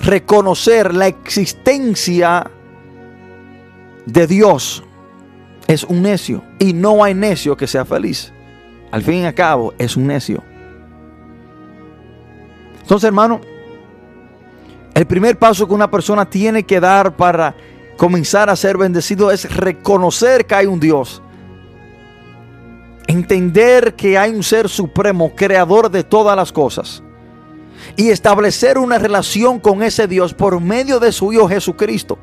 [0.00, 2.50] reconocer la existencia
[4.04, 4.84] de Dios.
[5.66, 8.34] Es un necio y no hay necio que sea feliz.
[8.90, 10.42] Al fin y al cabo, es un necio.
[12.82, 13.40] Entonces, hermano,
[14.92, 17.54] El primer paso que una persona tiene que dar para
[18.00, 21.20] comenzar a ser bendecido es reconocer que hay un Dios.
[23.06, 27.02] Entender que hay un ser supremo, creador de todas las cosas.
[27.96, 32.18] Y establecer una relación con ese Dios por medio de su Hijo Jesucristo.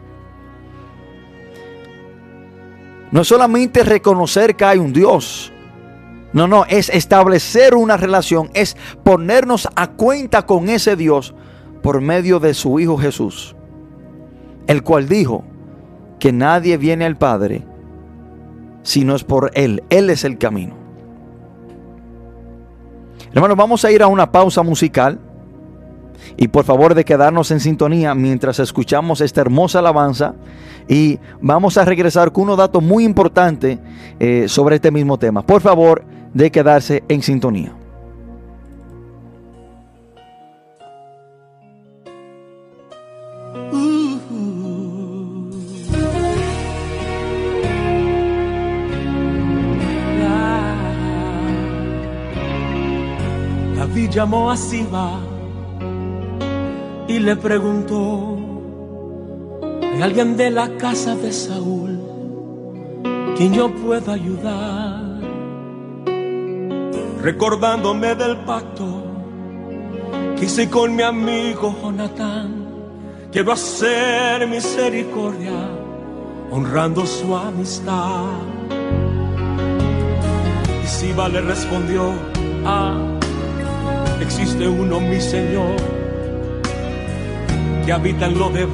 [3.12, 5.54] No es solamente reconocer que hay un Dios.
[6.34, 11.36] No, no, es establecer una relación, es ponernos a cuenta con ese Dios
[11.84, 13.56] por medio de su Hijo Jesús,
[14.66, 15.44] el cual dijo
[16.20, 17.64] que nadie viene al Padre
[18.84, 19.84] si no es por Él.
[19.90, 20.76] Él es el camino.
[23.34, 25.20] Hermanos, vamos a ir a una pausa musical.
[26.36, 30.36] Y por favor de quedarnos en sintonía mientras escuchamos esta hermosa alabanza.
[30.88, 33.78] Y vamos a regresar con unos datos muy importantes
[34.20, 35.46] eh, sobre este mismo tema.
[35.46, 36.04] Por favor
[36.34, 37.77] de quedarse en sintonía.
[54.18, 55.20] Llamó a Siba
[57.08, 58.40] y le preguntó,
[59.94, 62.00] ¿hay alguien de la casa de Saúl
[63.36, 65.04] quien yo pueda ayudar?
[67.22, 69.04] Recordándome del pacto
[70.36, 72.66] que hice con mi amigo Jonatán,
[73.32, 75.60] quiero hacer misericordia
[76.50, 78.26] honrando su amistad.
[80.84, 82.14] Y Siba le respondió,
[82.66, 82.98] ah,
[84.24, 85.76] existe uno, mi Señor,
[87.86, 88.68] que habita en lo de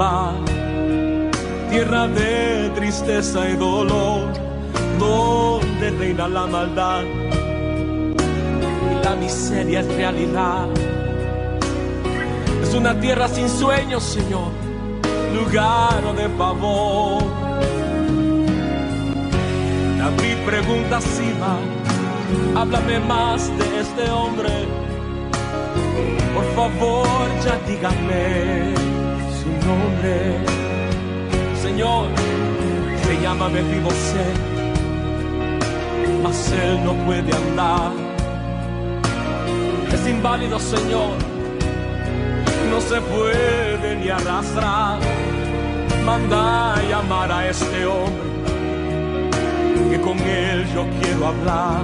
[1.69, 4.31] tierra de tristeza y dolor,
[4.99, 10.67] donde reina la maldad y la miseria es realidad.
[12.61, 14.51] Es una tierra sin sueños, Señor,
[15.33, 17.23] lugar de pavor.
[19.97, 24.82] David pregunta si va, háblame más de este hombre.
[26.33, 27.05] Por favor,
[27.45, 28.73] ya dígame
[29.39, 30.37] su nombre.
[31.61, 32.07] Señor,
[33.05, 34.37] se llama Mefiboset,
[36.23, 37.91] mas él no puede andar.
[39.93, 41.11] Es inválido, Señor,
[42.71, 44.99] no se puede ni arrastrar.
[46.03, 48.29] Manda llamar a este hombre,
[49.91, 51.83] que con él yo quiero hablar.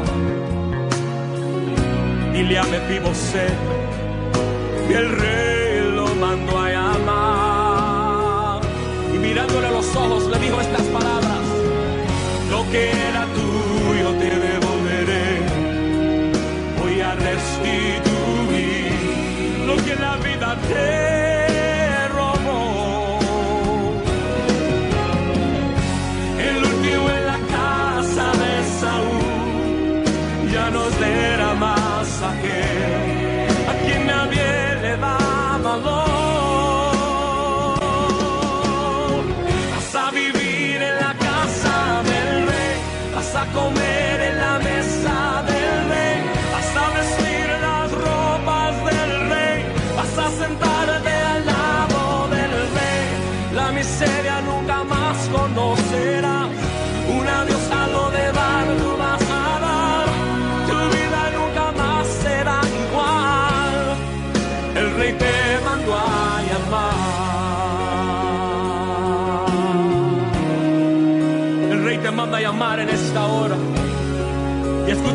[2.33, 3.88] Dile a Mefiboset
[4.89, 8.61] y el rey lo mandó a llamar.
[9.13, 11.43] Y mirándole a los ojos le dijo estas palabras:
[12.49, 15.29] Lo que era tuyo te devolveré.
[16.81, 18.91] Voy a restituir
[19.67, 20.28] lo que la vida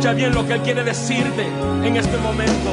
[0.05, 1.46] escucha bien lo que él quiere decirte
[1.82, 2.70] en este momento.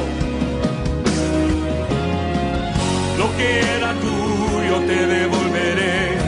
[3.16, 6.18] Lo que era tuyo te devolveré.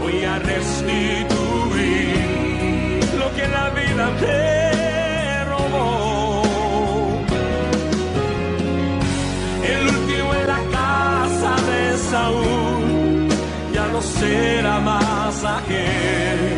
[0.00, 2.16] Voy a restituir
[3.16, 6.42] lo que la vida te robó.
[9.72, 13.28] El último en la casa de Saúl
[13.72, 16.55] ya no será más aquel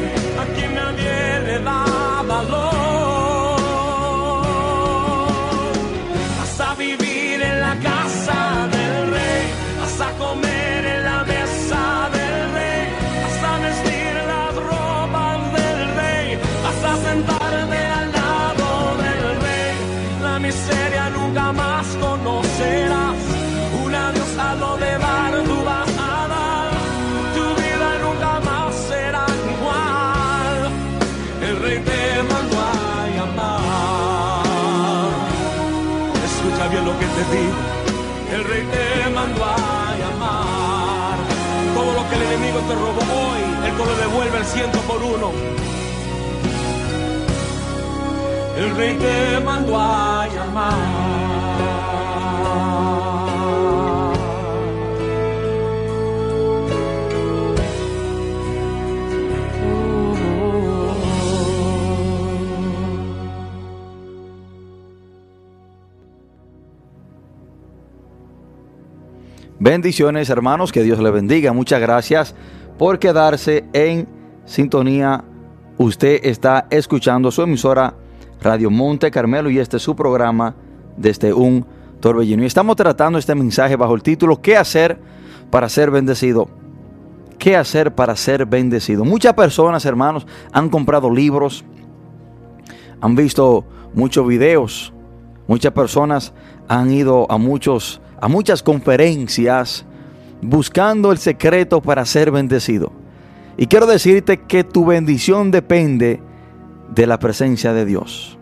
[42.68, 45.32] te robó hoy, él te lo devuelve al ciento por uno.
[48.58, 50.74] El rey te mandó a llamar.
[69.60, 71.52] Bendiciones hermanos, que Dios le bendiga.
[71.52, 72.34] Muchas gracias
[72.78, 74.08] por quedarse en
[74.46, 75.24] sintonía.
[75.76, 77.94] Usted está escuchando su emisora
[78.40, 80.54] Radio Monte Carmelo y este es su programa
[80.96, 81.66] desde un
[82.00, 82.42] torbellino.
[82.42, 84.98] Y estamos tratando este mensaje bajo el título ¿Qué hacer
[85.50, 86.48] para ser bendecido?
[87.38, 89.04] ¿Qué hacer para ser bendecido?
[89.04, 91.64] Muchas personas, hermanos, han comprado libros,
[93.00, 93.64] han visto
[93.94, 94.92] muchos videos,
[95.46, 96.32] muchas personas
[96.66, 99.86] han ido a muchos a muchas conferencias
[100.42, 102.92] buscando el secreto para ser bendecido.
[103.56, 106.20] Y quiero decirte que tu bendición depende
[106.94, 108.38] de la presencia de Dios.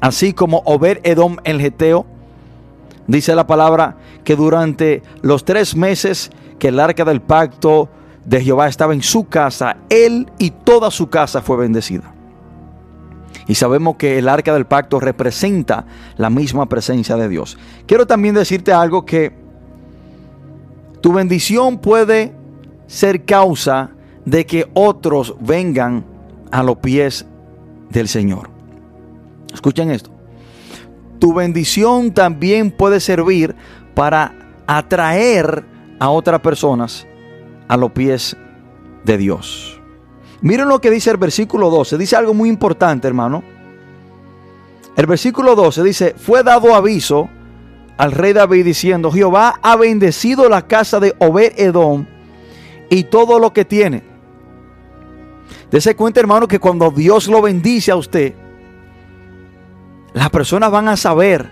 [0.00, 2.06] Así como Ober Edom el Geteo,
[3.06, 7.88] dice la palabra que durante los tres meses que el arca del pacto
[8.24, 12.14] de Jehová estaba en su casa, él y toda su casa fue bendecida.
[13.48, 15.84] Y sabemos que el arca del pacto representa
[16.16, 17.58] la misma presencia de Dios.
[17.86, 19.41] Quiero también decirte algo que
[21.02, 22.32] tu bendición puede
[22.86, 23.90] ser causa
[24.24, 26.04] de que otros vengan
[26.50, 27.26] a los pies
[27.90, 28.48] del Señor.
[29.52, 30.10] Escuchen esto.
[31.18, 33.54] Tu bendición también puede servir
[33.94, 34.34] para
[34.66, 35.64] atraer
[35.98, 37.06] a otras personas
[37.66, 38.36] a los pies
[39.04, 39.80] de Dios.
[40.40, 41.98] Miren lo que dice el versículo 12.
[41.98, 43.42] Dice algo muy importante, hermano.
[44.96, 47.28] El versículo 12 dice, fue dado aviso
[48.02, 52.04] al rey David diciendo, Jehová ha bendecido la casa de Obed Edom
[52.90, 54.02] y todo lo que tiene.
[55.70, 58.34] Dese cuenta, hermano, que cuando Dios lo bendice a usted,
[60.14, 61.48] las personas van a saber,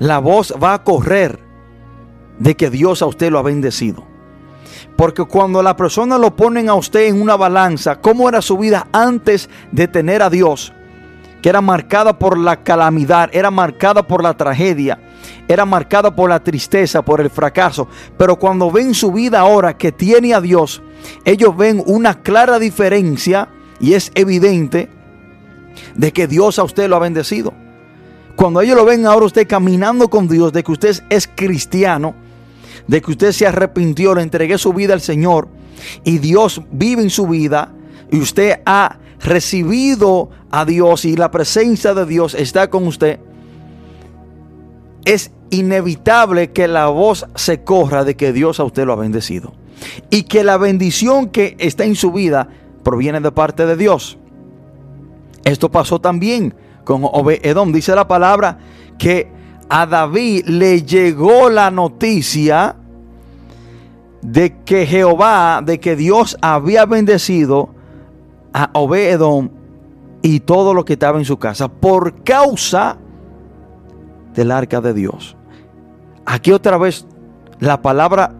[0.00, 1.38] la voz va a correr
[2.40, 4.04] de que Dios a usted lo ha bendecido.
[4.96, 8.88] Porque cuando la persona lo ponen a usted en una balanza, ¿cómo era su vida
[8.90, 10.72] antes de tener a Dios?
[11.42, 14.98] Que era marcada por la calamidad, era marcada por la tragedia,
[15.46, 17.88] era marcada por la tristeza, por el fracaso.
[18.16, 20.82] Pero cuando ven su vida ahora que tiene a Dios,
[21.24, 23.48] ellos ven una clara diferencia
[23.80, 24.88] y es evidente
[25.94, 27.52] de que Dios a usted lo ha bendecido.
[28.36, 32.14] Cuando ellos lo ven ahora usted caminando con Dios, de que usted es cristiano,
[32.86, 35.48] de que usted se arrepintió, le entregué su vida al Señor
[36.04, 37.72] y Dios vive en su vida
[38.10, 43.20] y usted ha recibido a Dios y la presencia de Dios está con usted,
[45.04, 49.54] es inevitable que la voz se corra de que Dios a usted lo ha bendecido
[50.10, 52.48] y que la bendición que está en su vida
[52.82, 54.18] proviene de parte de Dios.
[55.44, 56.54] Esto pasó también
[56.84, 57.08] con
[57.42, 57.72] Edom.
[57.72, 58.58] Dice la palabra
[58.98, 59.30] que
[59.68, 62.76] a David le llegó la noticia
[64.22, 67.74] de que Jehová, de que Dios había bendecido
[68.52, 69.50] a Obedom
[70.22, 72.98] y todo lo que estaba en su casa por causa
[74.34, 75.36] del arca de Dios.
[76.26, 77.06] Aquí otra vez
[77.60, 78.34] la palabra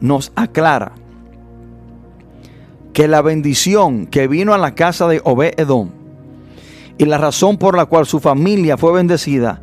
[0.00, 0.92] nos aclara
[2.92, 5.90] que la bendición que vino a la casa de Obed-Edom
[6.98, 9.62] y la razón por la cual su familia fue bendecida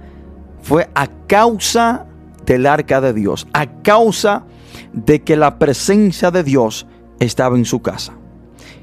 [0.61, 2.05] fue a causa
[2.45, 4.45] del arca de Dios, a causa
[4.93, 6.87] de que la presencia de Dios
[7.19, 8.13] estaba en su casa.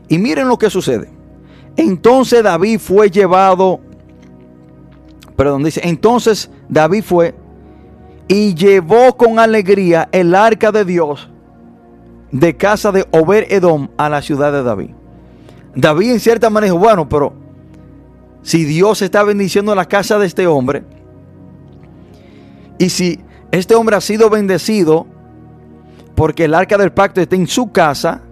[0.08, 1.10] Y miren lo que sucede.
[1.76, 3.80] Entonces David fue llevado,
[5.36, 7.34] perdón, dice, entonces David fue
[8.28, 11.28] y llevó con alegría el arca de Dios
[12.30, 14.90] de casa de Ober Edom a la ciudad de David.
[15.74, 17.34] David en cierta manera dijo, bueno, pero
[18.42, 20.82] si Dios está bendiciendo la casa de este hombre,
[22.78, 25.06] y si este hombre ha sido bendecido
[26.14, 28.22] porque el arca del pacto está en su casa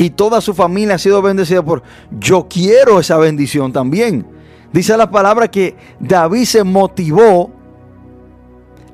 [0.00, 1.82] y toda su familia ha sido bendecida por,
[2.18, 4.26] yo quiero esa bendición también.
[4.72, 7.50] Dice la palabra que David se motivó.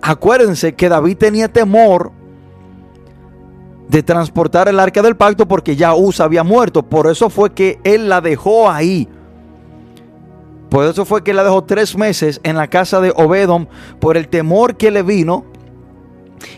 [0.03, 2.11] Acuérdense que David tenía temor
[3.89, 6.83] de transportar el arca del pacto porque ya Usa había muerto.
[6.83, 9.09] Por eso fue que él la dejó ahí.
[10.69, 13.69] Por eso fue que la dejó tres meses en la casa de Obedom
[14.01, 15.45] por el temor que le vino.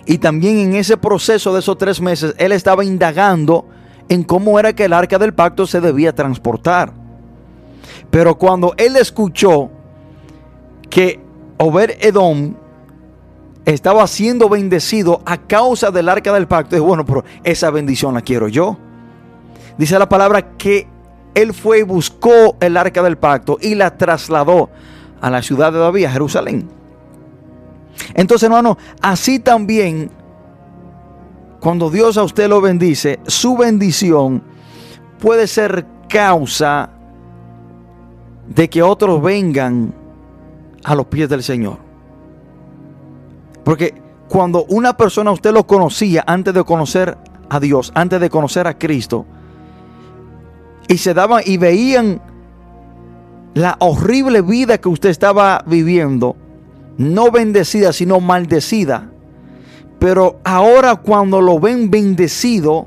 [0.07, 3.67] Y también en ese proceso de esos tres meses, él estaba indagando
[4.09, 6.93] en cómo era que el arca del pacto se debía transportar.
[8.11, 9.71] Pero cuando él escuchó
[10.89, 11.21] que
[11.59, 12.55] Obed Edom
[13.65, 16.75] estaba siendo bendecido a causa del arca del pacto.
[16.75, 18.79] Dijo, bueno, pero esa bendición la quiero yo.
[19.77, 20.89] Dice la palabra que
[21.35, 24.71] él fue y buscó el arca del pacto y la trasladó
[25.21, 26.69] a la ciudad de David, a Jerusalén.
[28.15, 30.11] Entonces, hermano, así también,
[31.61, 34.43] cuando Dios a usted lo bendice, su bendición
[35.19, 36.91] puede ser causa
[38.49, 39.93] de que otros vengan
[40.85, 41.79] a los pies del Señor.
[43.65, 47.19] Porque cuando una persona usted lo conocía antes de conocer
[47.51, 49.27] a Dios, antes de conocer a Cristo,
[50.87, 52.21] y se daban y veían
[53.55, 56.37] la horrible vida que usted estaba viviendo,
[56.97, 59.11] no bendecida, sino maldecida.
[59.99, 62.87] Pero ahora cuando lo ven bendecido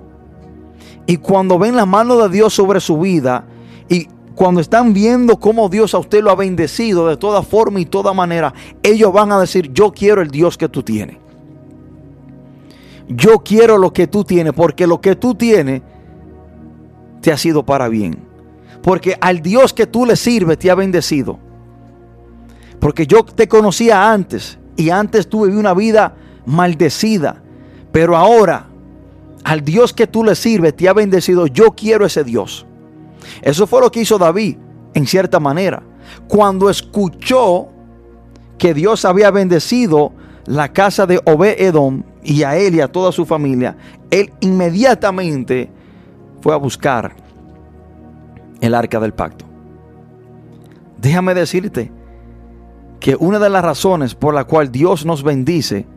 [1.05, 3.45] y cuando ven la mano de Dios sobre su vida
[3.89, 7.85] y cuando están viendo cómo Dios a usted lo ha bendecido de toda forma y
[7.85, 11.17] toda manera, ellos van a decir, yo quiero el Dios que tú tienes.
[13.09, 15.81] Yo quiero lo que tú tienes, porque lo que tú tienes
[17.19, 18.17] te ha sido para bien.
[18.81, 21.37] Porque al Dios que tú le sirves te ha bendecido.
[22.79, 27.41] Porque yo te conocía antes y antes tuve una vida maldecida.
[27.91, 28.67] Pero ahora
[29.43, 31.47] al Dios que tú le sirves te ha bendecido.
[31.47, 32.65] Yo quiero ese Dios.
[33.41, 34.57] Eso fue lo que hizo David
[34.93, 35.83] en cierta manera.
[36.27, 37.69] Cuando escuchó
[38.57, 40.13] que Dios había bendecido
[40.45, 43.77] la casa de Obed-Edom y a él y a toda su familia,
[44.09, 45.71] él inmediatamente
[46.41, 47.15] fue a buscar
[48.59, 49.45] el arca del pacto.
[50.99, 51.91] Déjame decirte
[52.99, 55.87] que una de las razones por la cual Dios nos bendice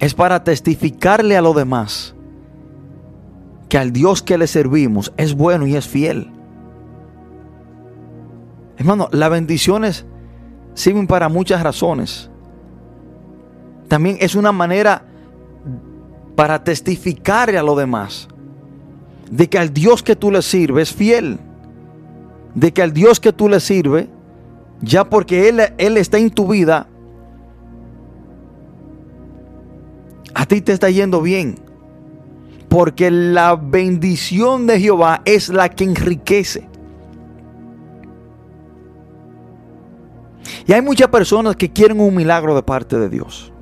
[0.00, 2.14] es para testificarle a los demás
[3.68, 6.30] que al Dios que le servimos es bueno y es fiel.
[8.76, 10.04] Hermano, las bendiciones
[10.74, 12.30] sirven para muchas razones.
[13.88, 15.04] También es una manera
[16.34, 18.28] para testificarle a los demás
[19.30, 21.38] de que al Dios que tú le sirves es fiel.
[22.54, 24.06] De que al Dios que tú le sirves,
[24.80, 26.86] ya porque Él, Él está en tu vida,
[30.34, 31.58] a ti te está yendo bien.
[32.68, 36.68] Porque la bendición de Jehová es la que enriquece.
[40.66, 43.52] Y hay muchas personas que quieren un milagro de parte de Dios.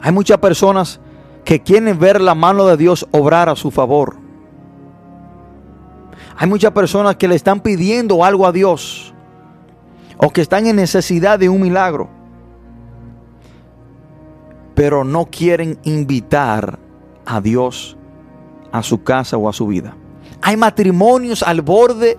[0.00, 1.00] Hay muchas personas
[1.44, 4.16] que quieren ver la mano de Dios obrar a su favor.
[6.36, 9.12] Hay muchas personas que le están pidiendo algo a Dios
[10.18, 12.08] o que están en necesidad de un milagro,
[14.78, 16.78] pero no quieren invitar
[17.26, 17.96] a Dios
[18.70, 19.96] a su casa o a su vida.
[20.40, 22.16] Hay matrimonios al borde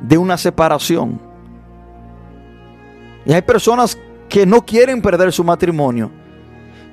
[0.00, 1.20] de una separación.
[3.24, 3.96] Y hay personas
[4.28, 6.10] que no quieren perder su matrimonio,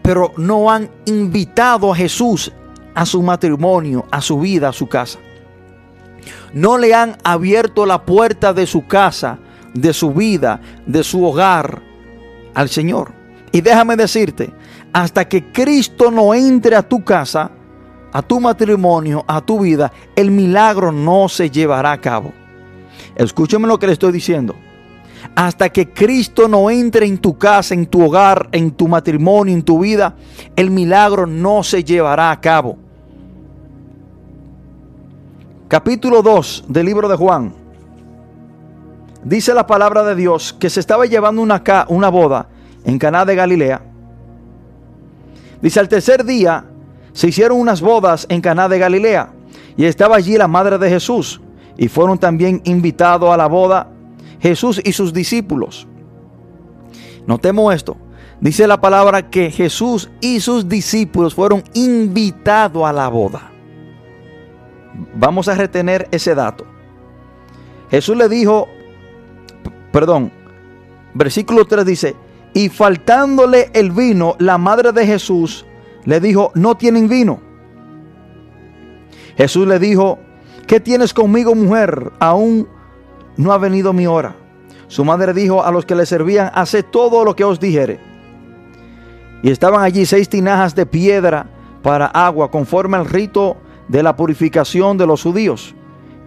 [0.04, 2.52] pero no han invitado a Jesús
[2.94, 5.18] a su matrimonio, a su vida, a su casa.
[6.54, 9.40] No le han abierto la puerta de su casa,
[9.74, 11.93] de su vida, de su hogar
[12.54, 13.14] al Señor.
[13.52, 14.52] Y déjame decirte,
[14.92, 17.52] hasta que Cristo no entre a tu casa,
[18.12, 22.32] a tu matrimonio, a tu vida, el milagro no se llevará a cabo.
[23.16, 24.56] Escúcheme lo que le estoy diciendo.
[25.36, 29.64] Hasta que Cristo no entre en tu casa, en tu hogar, en tu matrimonio, en
[29.64, 30.16] tu vida,
[30.56, 32.78] el milagro no se llevará a cabo.
[35.68, 37.63] Capítulo 2 del libro de Juan.
[39.24, 42.50] Dice la palabra de Dios que se estaba llevando una, una boda
[42.84, 43.82] en Caná de Galilea.
[45.62, 46.66] Dice al tercer día
[47.14, 49.32] se hicieron unas bodas en Caná de Galilea
[49.78, 51.42] y estaba allí la madre de Jesús
[51.78, 53.90] y fueron también invitados a la boda
[54.42, 55.88] Jesús y sus discípulos.
[57.26, 57.96] Notemos esto.
[58.42, 63.52] Dice la palabra que Jesús y sus discípulos fueron invitados a la boda.
[65.16, 66.66] Vamos a retener ese dato.
[67.90, 68.68] Jesús le dijo,
[69.94, 70.32] perdón,
[71.14, 72.16] versículo 3 dice,
[72.54, 75.66] y faltándole el vino, la madre de Jesús
[76.04, 77.40] le dijo, no tienen vino.
[79.38, 80.18] Jesús le dijo,
[80.66, 82.12] ¿qué tienes conmigo mujer?
[82.20, 82.68] Aún
[83.38, 84.36] no ha venido mi hora.
[84.88, 88.00] Su madre dijo a los que le servían, haced todo lo que os dijere.
[89.44, 91.48] Y estaban allí seis tinajas de piedra
[91.84, 95.76] para agua, conforme al rito de la purificación de los judíos,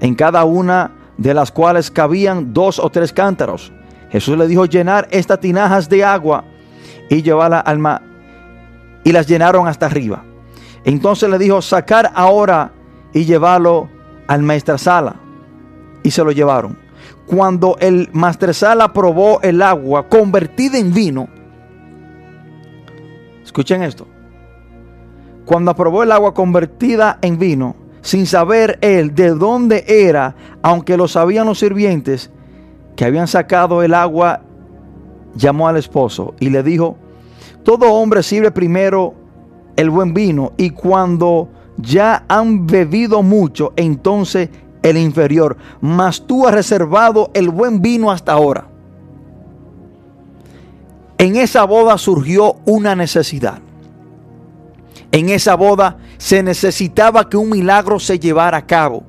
[0.00, 3.72] en cada una de las cuales cabían dos o tres cántaros.
[4.10, 6.44] Jesús le dijo llenar estas tinajas de agua
[7.08, 8.02] y llevarla al mar.
[9.04, 10.24] Y las llenaron hasta arriba.
[10.84, 12.72] Entonces le dijo, sacar ahora
[13.12, 13.88] y llevarlo
[14.26, 15.16] al sala
[16.02, 16.78] Y se lo llevaron.
[17.26, 21.28] cuando el maestresala probó el agua convertida en vino,
[23.42, 24.06] escuchen esto,
[25.44, 27.74] cuando aprobó el agua convertida en vino,
[28.06, 32.30] sin saber él de dónde era, aunque lo sabían los sirvientes
[32.94, 34.42] que habían sacado el agua,
[35.34, 36.96] llamó al esposo y le dijo,
[37.64, 39.14] todo hombre sirve primero
[39.74, 41.48] el buen vino y cuando
[41.78, 44.50] ya han bebido mucho, entonces
[44.84, 48.68] el inferior, mas tú has reservado el buen vino hasta ahora.
[51.18, 53.58] En esa boda surgió una necesidad.
[55.10, 59.04] En esa boda se necesitaba que un milagro se llevara a cabo.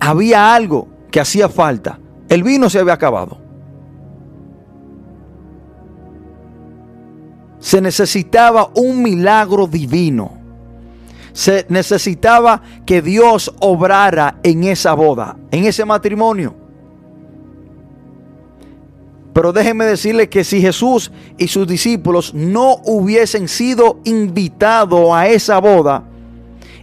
[0.00, 1.98] Había algo que hacía falta.
[2.28, 3.38] El vino se había acabado.
[7.58, 10.32] Se necesitaba un milagro divino.
[11.32, 16.63] Se necesitaba que Dios obrara en esa boda, en ese matrimonio.
[19.34, 25.58] Pero déjenme decirle que si Jesús y sus discípulos no hubiesen sido invitados a esa
[25.58, 26.04] boda,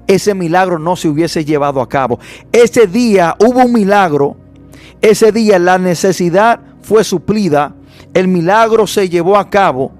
[0.06, 2.20] ese milagro no se hubiese llevado a cabo.
[2.52, 4.36] Ese día hubo un milagro,
[5.02, 7.74] ese día la necesidad fue suplida,
[8.14, 9.93] el milagro se llevó a cabo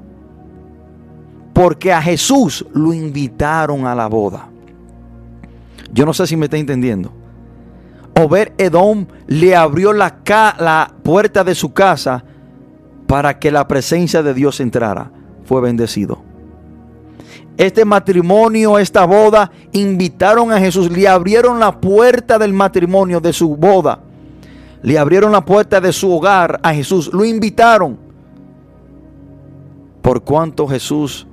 [1.54, 4.50] porque a Jesús lo invitaron a la boda.
[5.94, 7.14] Yo no sé si me está entendiendo.
[8.22, 10.18] Ober Edom le abrió la,
[10.60, 12.26] la puerta de su casa
[13.12, 15.12] para que la presencia de Dios entrara.
[15.44, 16.24] Fue bendecido.
[17.58, 23.58] Este matrimonio, esta boda, invitaron a Jesús, le abrieron la puerta del matrimonio, de su
[23.58, 24.00] boda.
[24.82, 27.12] Le abrieron la puerta de su hogar a Jesús.
[27.12, 28.00] Lo invitaron.
[30.02, 31.28] Por cuanto Jesús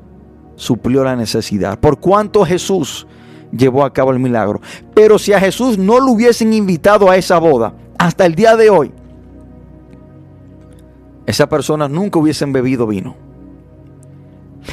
[0.57, 1.79] suplió la necesidad.
[1.79, 3.07] Por cuanto Jesús
[3.57, 4.61] llevó a cabo el milagro.
[4.97, 8.69] Pero si a Jesús no lo hubiesen invitado a esa boda, hasta el día de
[8.69, 8.93] hoy,
[11.29, 13.15] esas personas nunca hubiesen bebido vino.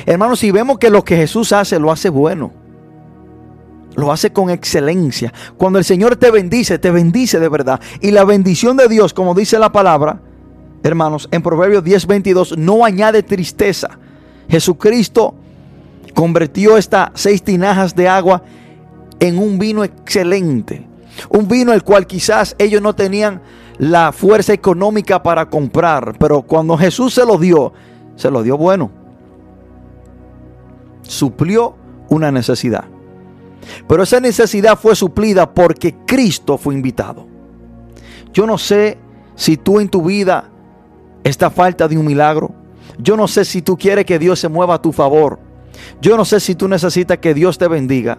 [0.05, 2.53] Hermanos, si vemos que lo que Jesús hace, lo hace bueno.
[3.95, 5.33] Lo hace con excelencia.
[5.57, 7.81] Cuando el Señor te bendice, te bendice de verdad.
[7.99, 10.21] Y la bendición de Dios, como dice la palabra,
[10.81, 13.99] hermanos, en Proverbios 10:22, no añade tristeza.
[14.47, 15.35] Jesucristo
[16.13, 18.43] convirtió estas seis tinajas de agua
[19.19, 20.87] en un vino excelente.
[21.27, 23.41] Un vino el cual quizás ellos no tenían
[23.77, 27.73] la fuerza económica para comprar, pero cuando Jesús se lo dio,
[28.15, 28.91] se lo dio bueno.
[31.01, 31.75] Suplió
[32.09, 32.85] una necesidad.
[33.87, 37.27] Pero esa necesidad fue suplida porque Cristo fue invitado.
[38.33, 38.97] Yo no sé
[39.35, 40.49] si tú en tu vida
[41.23, 42.51] está falta de un milagro.
[42.97, 45.39] Yo no sé si tú quieres que Dios se mueva a tu favor.
[46.01, 48.17] Yo no sé si tú necesitas que Dios te bendiga.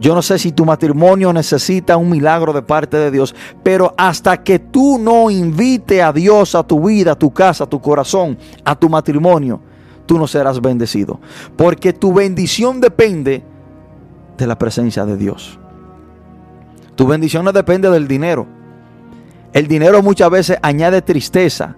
[0.00, 4.42] Yo no sé si tu matrimonio necesita un milagro de parte de Dios, pero hasta
[4.42, 8.36] que tú no invite a Dios a tu vida, a tu casa, a tu corazón,
[8.64, 9.60] a tu matrimonio,
[10.06, 11.20] tú no serás bendecido.
[11.56, 13.44] Porque tu bendición depende
[14.36, 15.58] de la presencia de Dios.
[16.96, 18.46] Tu bendición no depende del dinero.
[19.52, 21.76] El dinero muchas veces añade tristeza,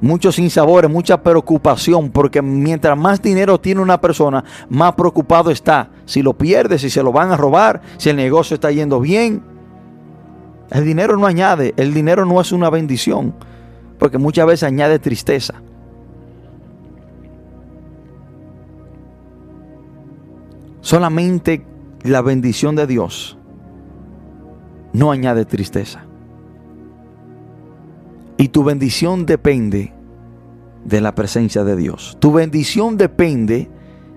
[0.00, 5.90] muchos sinsabores, mucha preocupación, porque mientras más dinero tiene una persona, más preocupado está.
[6.06, 9.42] Si lo pierde, si se lo van a robar, si el negocio está yendo bien.
[10.70, 13.34] El dinero no añade, el dinero no es una bendición,
[13.98, 15.54] porque muchas veces añade tristeza.
[20.80, 21.64] Solamente
[22.02, 23.36] la bendición de Dios
[24.92, 26.09] no añade tristeza.
[28.40, 29.92] Y tu bendición depende
[30.86, 32.16] de la presencia de Dios.
[32.20, 33.68] Tu bendición depende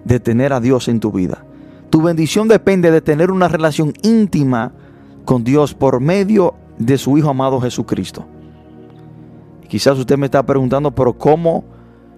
[0.05, 1.43] de tener a Dios en tu vida.
[1.89, 4.71] Tu bendición depende de tener una relación íntima
[5.26, 8.26] con Dios por medio de su Hijo amado Jesucristo.
[9.67, 11.65] Quizás usted me está preguntando, pero ¿cómo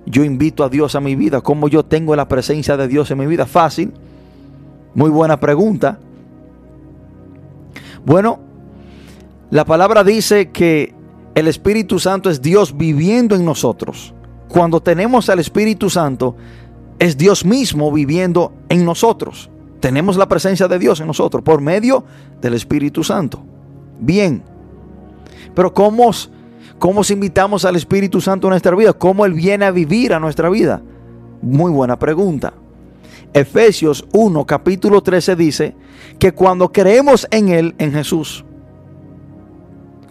[0.06, 1.42] yo invito a Dios a mi vida?
[1.42, 3.48] ¿Cómo yo tengo la presencia de Dios en mi vida?
[3.48, 3.92] Fácil.
[4.94, 5.98] Muy buena pregunta.
[8.06, 8.42] Bueno,
[9.50, 10.95] la palabra dice que
[11.36, 14.14] el Espíritu Santo es Dios viviendo en nosotros.
[14.48, 16.36] Cuando tenemos al Espíritu Santo,
[16.98, 19.50] es Dios mismo viviendo en nosotros.
[19.82, 22.06] Tenemos la presencia de Dios en nosotros por medio
[22.42, 23.44] del Espíritu Santo.
[24.00, 24.44] Bien.
[25.54, 26.10] Pero ¿cómo,
[26.80, 28.94] cómo invitamos al Espíritu Santo a nuestra vida?
[28.94, 30.82] ¿Cómo Él viene a vivir a nuestra vida?
[31.42, 32.54] Muy buena pregunta.
[33.34, 35.76] Efesios 1, capítulo 13 dice
[36.18, 38.46] que cuando creemos en Él, en Jesús,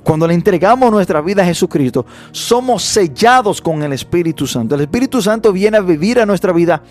[0.04, 4.74] Cuando le entregamos nuestra vida a Jesucristo, somos sellados con el Espíritu Santo.
[4.74, 6.82] El Espíritu Santo viene a vivir a nuestra vida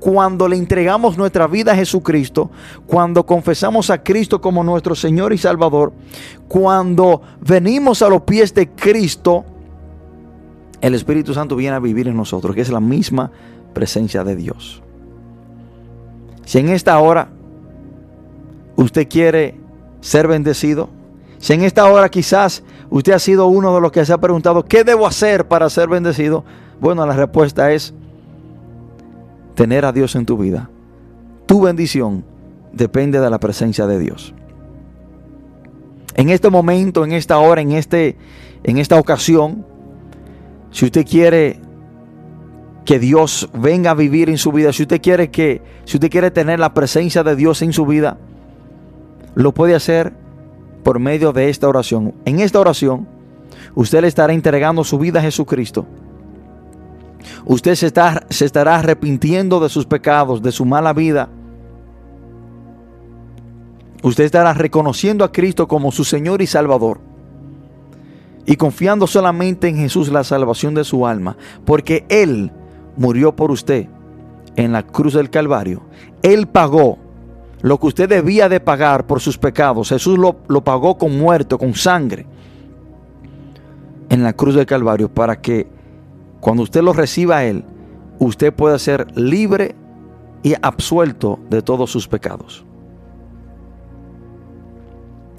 [0.00, 2.50] cuando le entregamos nuestra vida a Jesucristo,
[2.86, 5.92] cuando confesamos a Cristo como nuestro Señor y Salvador,
[6.48, 9.44] cuando venimos a los pies de Cristo,
[10.80, 13.30] el Espíritu Santo viene a vivir en nosotros, que es la misma
[13.74, 14.82] presencia de Dios.
[16.46, 17.28] Si en esta hora
[18.76, 19.56] usted quiere
[20.00, 20.88] ser bendecido,
[21.42, 24.64] si en esta hora quizás usted ha sido uno de los que se ha preguntado,
[24.64, 26.44] ¿qué debo hacer para ser bendecido?
[26.80, 27.92] Bueno, la respuesta es
[29.56, 30.70] tener a Dios en tu vida.
[31.46, 32.24] Tu bendición
[32.72, 34.32] depende de la presencia de Dios.
[36.14, 38.16] En este momento, en esta hora, en, este,
[38.62, 39.66] en esta ocasión,
[40.70, 41.58] si usted quiere
[42.84, 46.30] que Dios venga a vivir en su vida, si usted quiere que, si usted quiere
[46.30, 48.16] tener la presencia de Dios en su vida,
[49.34, 50.22] lo puede hacer
[50.82, 52.14] por medio de esta oración.
[52.24, 53.06] En esta oración,
[53.74, 55.86] usted le estará entregando su vida a Jesucristo.
[57.44, 61.28] Usted se, está, se estará arrepintiendo de sus pecados, de su mala vida.
[64.02, 67.00] Usted estará reconociendo a Cristo como su Señor y Salvador.
[68.44, 71.36] Y confiando solamente en Jesús la salvación de su alma.
[71.64, 72.50] Porque Él
[72.96, 73.86] murió por usted
[74.56, 75.82] en la cruz del Calvario.
[76.22, 76.98] Él pagó
[77.62, 81.56] lo que usted debía de pagar por sus pecados, Jesús lo, lo pagó con muerte,
[81.56, 82.26] con sangre,
[84.08, 85.66] en la cruz del Calvario, para que
[86.40, 87.64] cuando usted lo reciba a Él,
[88.18, 89.74] usted pueda ser libre
[90.42, 92.64] y absuelto de todos sus pecados.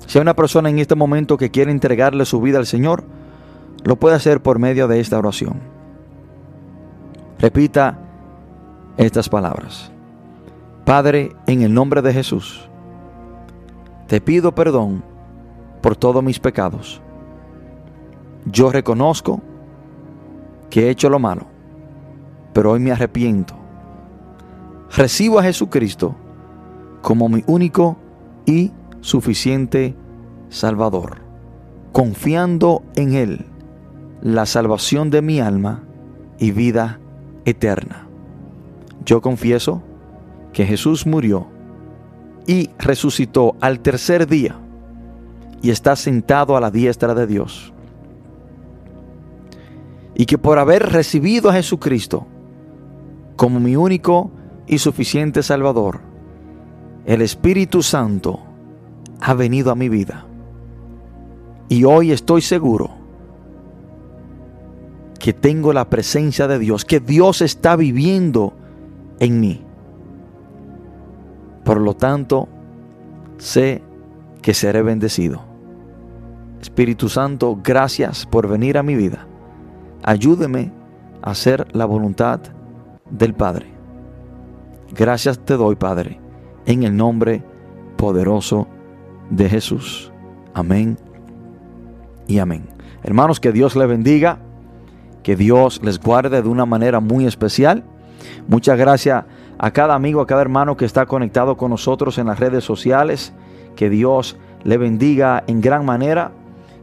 [0.08, 3.04] Si hay una persona en este momento que quiere entregarle su vida al Señor,
[3.84, 5.60] lo puede hacer por medio de esta oración.
[7.40, 8.00] Repita
[8.98, 9.93] estas palabras.
[10.86, 12.70] Padre, en el nombre de Jesús,
[14.08, 15.02] te pido perdón
[15.82, 17.02] por todos mis pecados.
[18.46, 19.42] Yo reconozco
[20.70, 21.46] que he hecho lo malo,
[22.52, 23.56] pero hoy me arrepiento.
[24.96, 26.16] Recibo a Jesucristo
[27.02, 27.96] como mi único
[28.46, 29.96] y suficiente
[30.50, 31.22] Salvador,
[31.94, 33.46] confiando en Él
[34.22, 35.84] la salvación de mi alma
[36.40, 37.00] y vida
[37.46, 38.08] eterna.
[39.06, 39.82] Yo confieso
[40.54, 41.48] que Jesús murió
[42.48, 44.56] y resucitó al tercer día
[45.62, 47.74] y está sentado a la diestra de Dios.
[50.16, 52.28] Y que por haber recibido a Jesucristo
[53.36, 54.32] como mi único
[54.68, 56.02] y suficiente Salvador,
[57.06, 58.40] el Espíritu Santo
[59.20, 60.26] ha venido a mi vida.
[61.70, 62.92] Y hoy estoy seguro
[65.18, 68.54] que tengo la presencia de Dios, que Dios está viviendo
[69.20, 69.62] en mí.
[71.64, 72.50] Por lo tanto,
[73.38, 73.82] sé
[74.42, 75.42] que seré bendecido.
[76.62, 79.28] Espíritu Santo, gracias por venir a mi vida.
[80.04, 80.72] Ayúdeme
[81.22, 82.40] a hacer la voluntad
[83.10, 83.68] del Padre.
[84.96, 86.20] Gracias te doy, Padre,
[86.66, 87.44] en el nombre
[87.98, 88.68] poderoso
[89.30, 90.12] de Jesús.
[90.54, 90.98] Amén
[92.28, 92.68] y amén.
[93.02, 94.40] Hermanos, que Dios les bendiga,
[95.24, 97.84] que Dios les guarde de una manera muy especial.
[98.48, 99.26] Muchas gracias
[99.58, 103.34] a cada amigo, a cada hermano que está conectado con nosotros en las redes sociales.
[103.76, 106.32] Que Dios le bendiga en gran manera.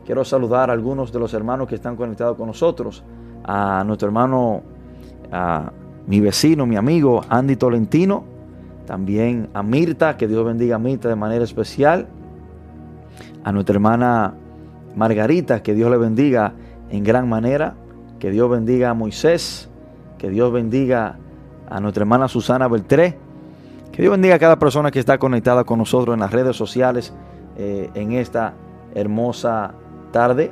[0.05, 3.05] Quiero saludar a algunos de los hermanos que están conectados con nosotros.
[3.45, 4.63] A nuestro hermano,
[5.31, 5.71] a
[6.07, 8.25] mi vecino, mi amigo Andy Tolentino.
[8.87, 12.09] También a Mirta, que Dios bendiga a Mirta de manera especial.
[13.45, 14.35] A nuestra hermana
[14.97, 16.55] Margarita, que Dios le bendiga
[16.91, 17.75] en gran manera.
[18.19, 19.71] Que Dios bendiga a Moisés.
[20.19, 21.20] Que Dios bendiga
[21.71, 23.17] a nuestra hermana Susana Beltré.
[23.93, 27.15] Que Dios bendiga a cada persona que está conectada con nosotros en las redes sociales
[27.57, 28.55] eh, en esta
[28.95, 29.75] hermosa
[30.13, 30.51] tarde.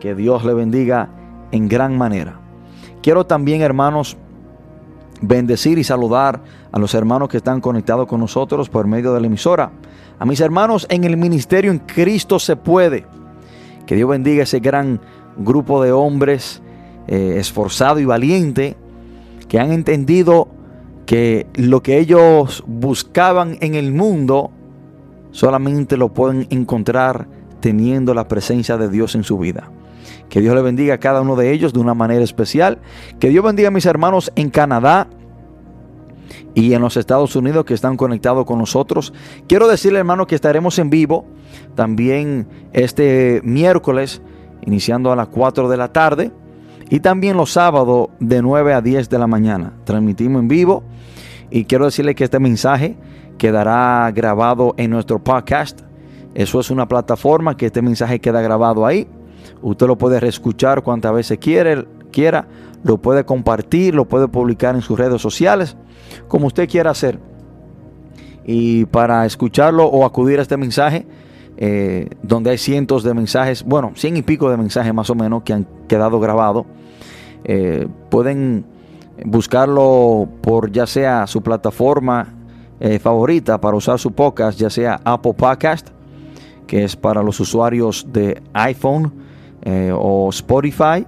[0.00, 1.10] Que Dios le bendiga
[1.52, 2.40] en gran manera.
[3.02, 4.16] Quiero también, hermanos,
[5.20, 6.42] bendecir y saludar
[6.72, 9.70] a los hermanos que están conectados con nosotros por medio de la emisora.
[10.18, 13.06] A mis hermanos en el ministerio en Cristo se puede.
[13.86, 15.00] Que Dios bendiga ese gran
[15.36, 16.62] grupo de hombres
[17.06, 18.76] eh, esforzado y valiente
[19.48, 20.48] que han entendido
[21.06, 24.50] que lo que ellos buscaban en el mundo
[25.30, 27.28] solamente lo pueden encontrar
[27.60, 29.70] teniendo la presencia de Dios en su vida.
[30.28, 32.78] Que Dios le bendiga a cada uno de ellos de una manera especial.
[33.20, 35.08] Que Dios bendiga a mis hermanos en Canadá
[36.54, 39.12] y en los Estados Unidos que están conectados con nosotros.
[39.46, 41.26] Quiero decirle, hermano, que estaremos en vivo
[41.74, 44.22] también este miércoles,
[44.62, 46.32] iniciando a las 4 de la tarde
[46.88, 49.72] y también los sábados de 9 a 10 de la mañana.
[49.84, 50.84] Transmitimos en vivo
[51.50, 52.96] y quiero decirle que este mensaje
[53.38, 55.80] quedará grabado en nuestro podcast.
[56.34, 59.08] Eso es una plataforma que este mensaje queda grabado ahí.
[59.62, 62.46] Usted lo puede reescuchar cuantas veces quiera,
[62.84, 65.76] lo puede compartir, lo puede publicar en sus redes sociales,
[66.28, 67.18] como usted quiera hacer.
[68.44, 71.06] Y para escucharlo o acudir a este mensaje,
[71.58, 75.42] eh, donde hay cientos de mensajes, bueno, cien y pico de mensajes más o menos
[75.42, 76.66] que han quedado grabados,
[77.44, 78.66] eh, pueden
[79.24, 82.34] buscarlo por ya sea su plataforma
[82.78, 85.88] eh, favorita para usar su podcast, ya sea Apple Podcast,
[86.66, 89.24] que es para los usuarios de iPhone,
[89.98, 91.04] o Spotify,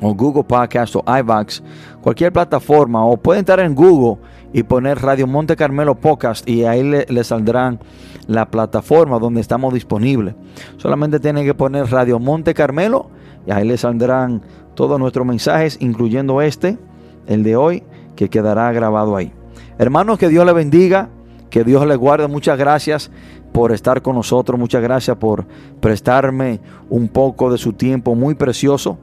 [0.00, 1.62] o Google Podcast, o iVax,
[2.00, 4.20] cualquier plataforma, o pueden entrar en Google
[4.52, 7.80] y poner Radio Monte Carmelo Podcast y ahí le, saldrán
[8.26, 10.34] la plataforma donde estamos disponibles.
[10.76, 13.10] Solamente tienen que poner Radio Monte Carmelo
[13.46, 14.42] y ahí le saldrán
[14.74, 16.78] todos nuestros mensajes, incluyendo este,
[17.26, 17.82] el de hoy,
[18.14, 19.32] que quedará grabado ahí.
[19.78, 21.08] Hermanos, que Dios le bendiga,
[21.50, 22.28] que Dios le guarde.
[22.28, 23.10] Muchas gracias
[23.52, 25.46] por estar con nosotros, muchas gracias por
[25.80, 28.98] prestarme un poco de su tiempo muy precioso.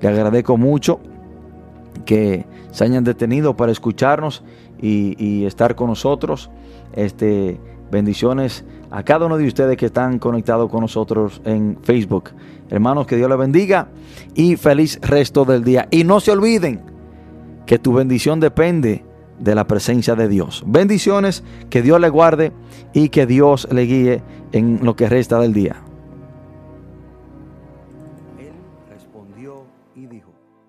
[0.00, 1.00] Le agradezco mucho
[2.04, 2.46] que
[2.78, 4.44] se hayan detenido para escucharnos
[4.80, 6.48] y, estar con nosotros.
[6.92, 7.60] Este,
[7.90, 12.30] bendiciones a cada uno de ustedes que están conectados con nosotros en Facebook.
[12.70, 13.88] Hermanos, que Dios les bendiga
[14.32, 15.88] y feliz resto del día.
[15.90, 16.82] Y no se olviden
[17.66, 19.04] que tu bendición depende
[19.40, 20.62] de la presencia de Dios.
[20.64, 22.52] Bendiciones, que Dios le guarde
[22.92, 24.22] y que Dios le guíe
[24.52, 25.82] en lo que resta del día.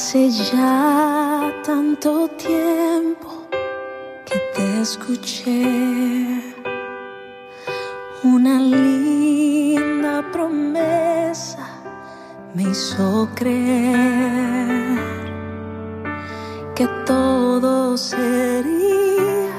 [0.00, 3.48] Hace ya tanto tiempo
[4.24, 6.54] que te escuché.
[8.22, 11.66] Una linda promesa
[12.54, 15.00] me hizo creer
[16.76, 19.50] que todo sería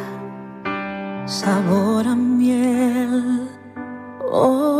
[1.26, 3.46] sabor a miel.
[4.32, 4.79] Oh,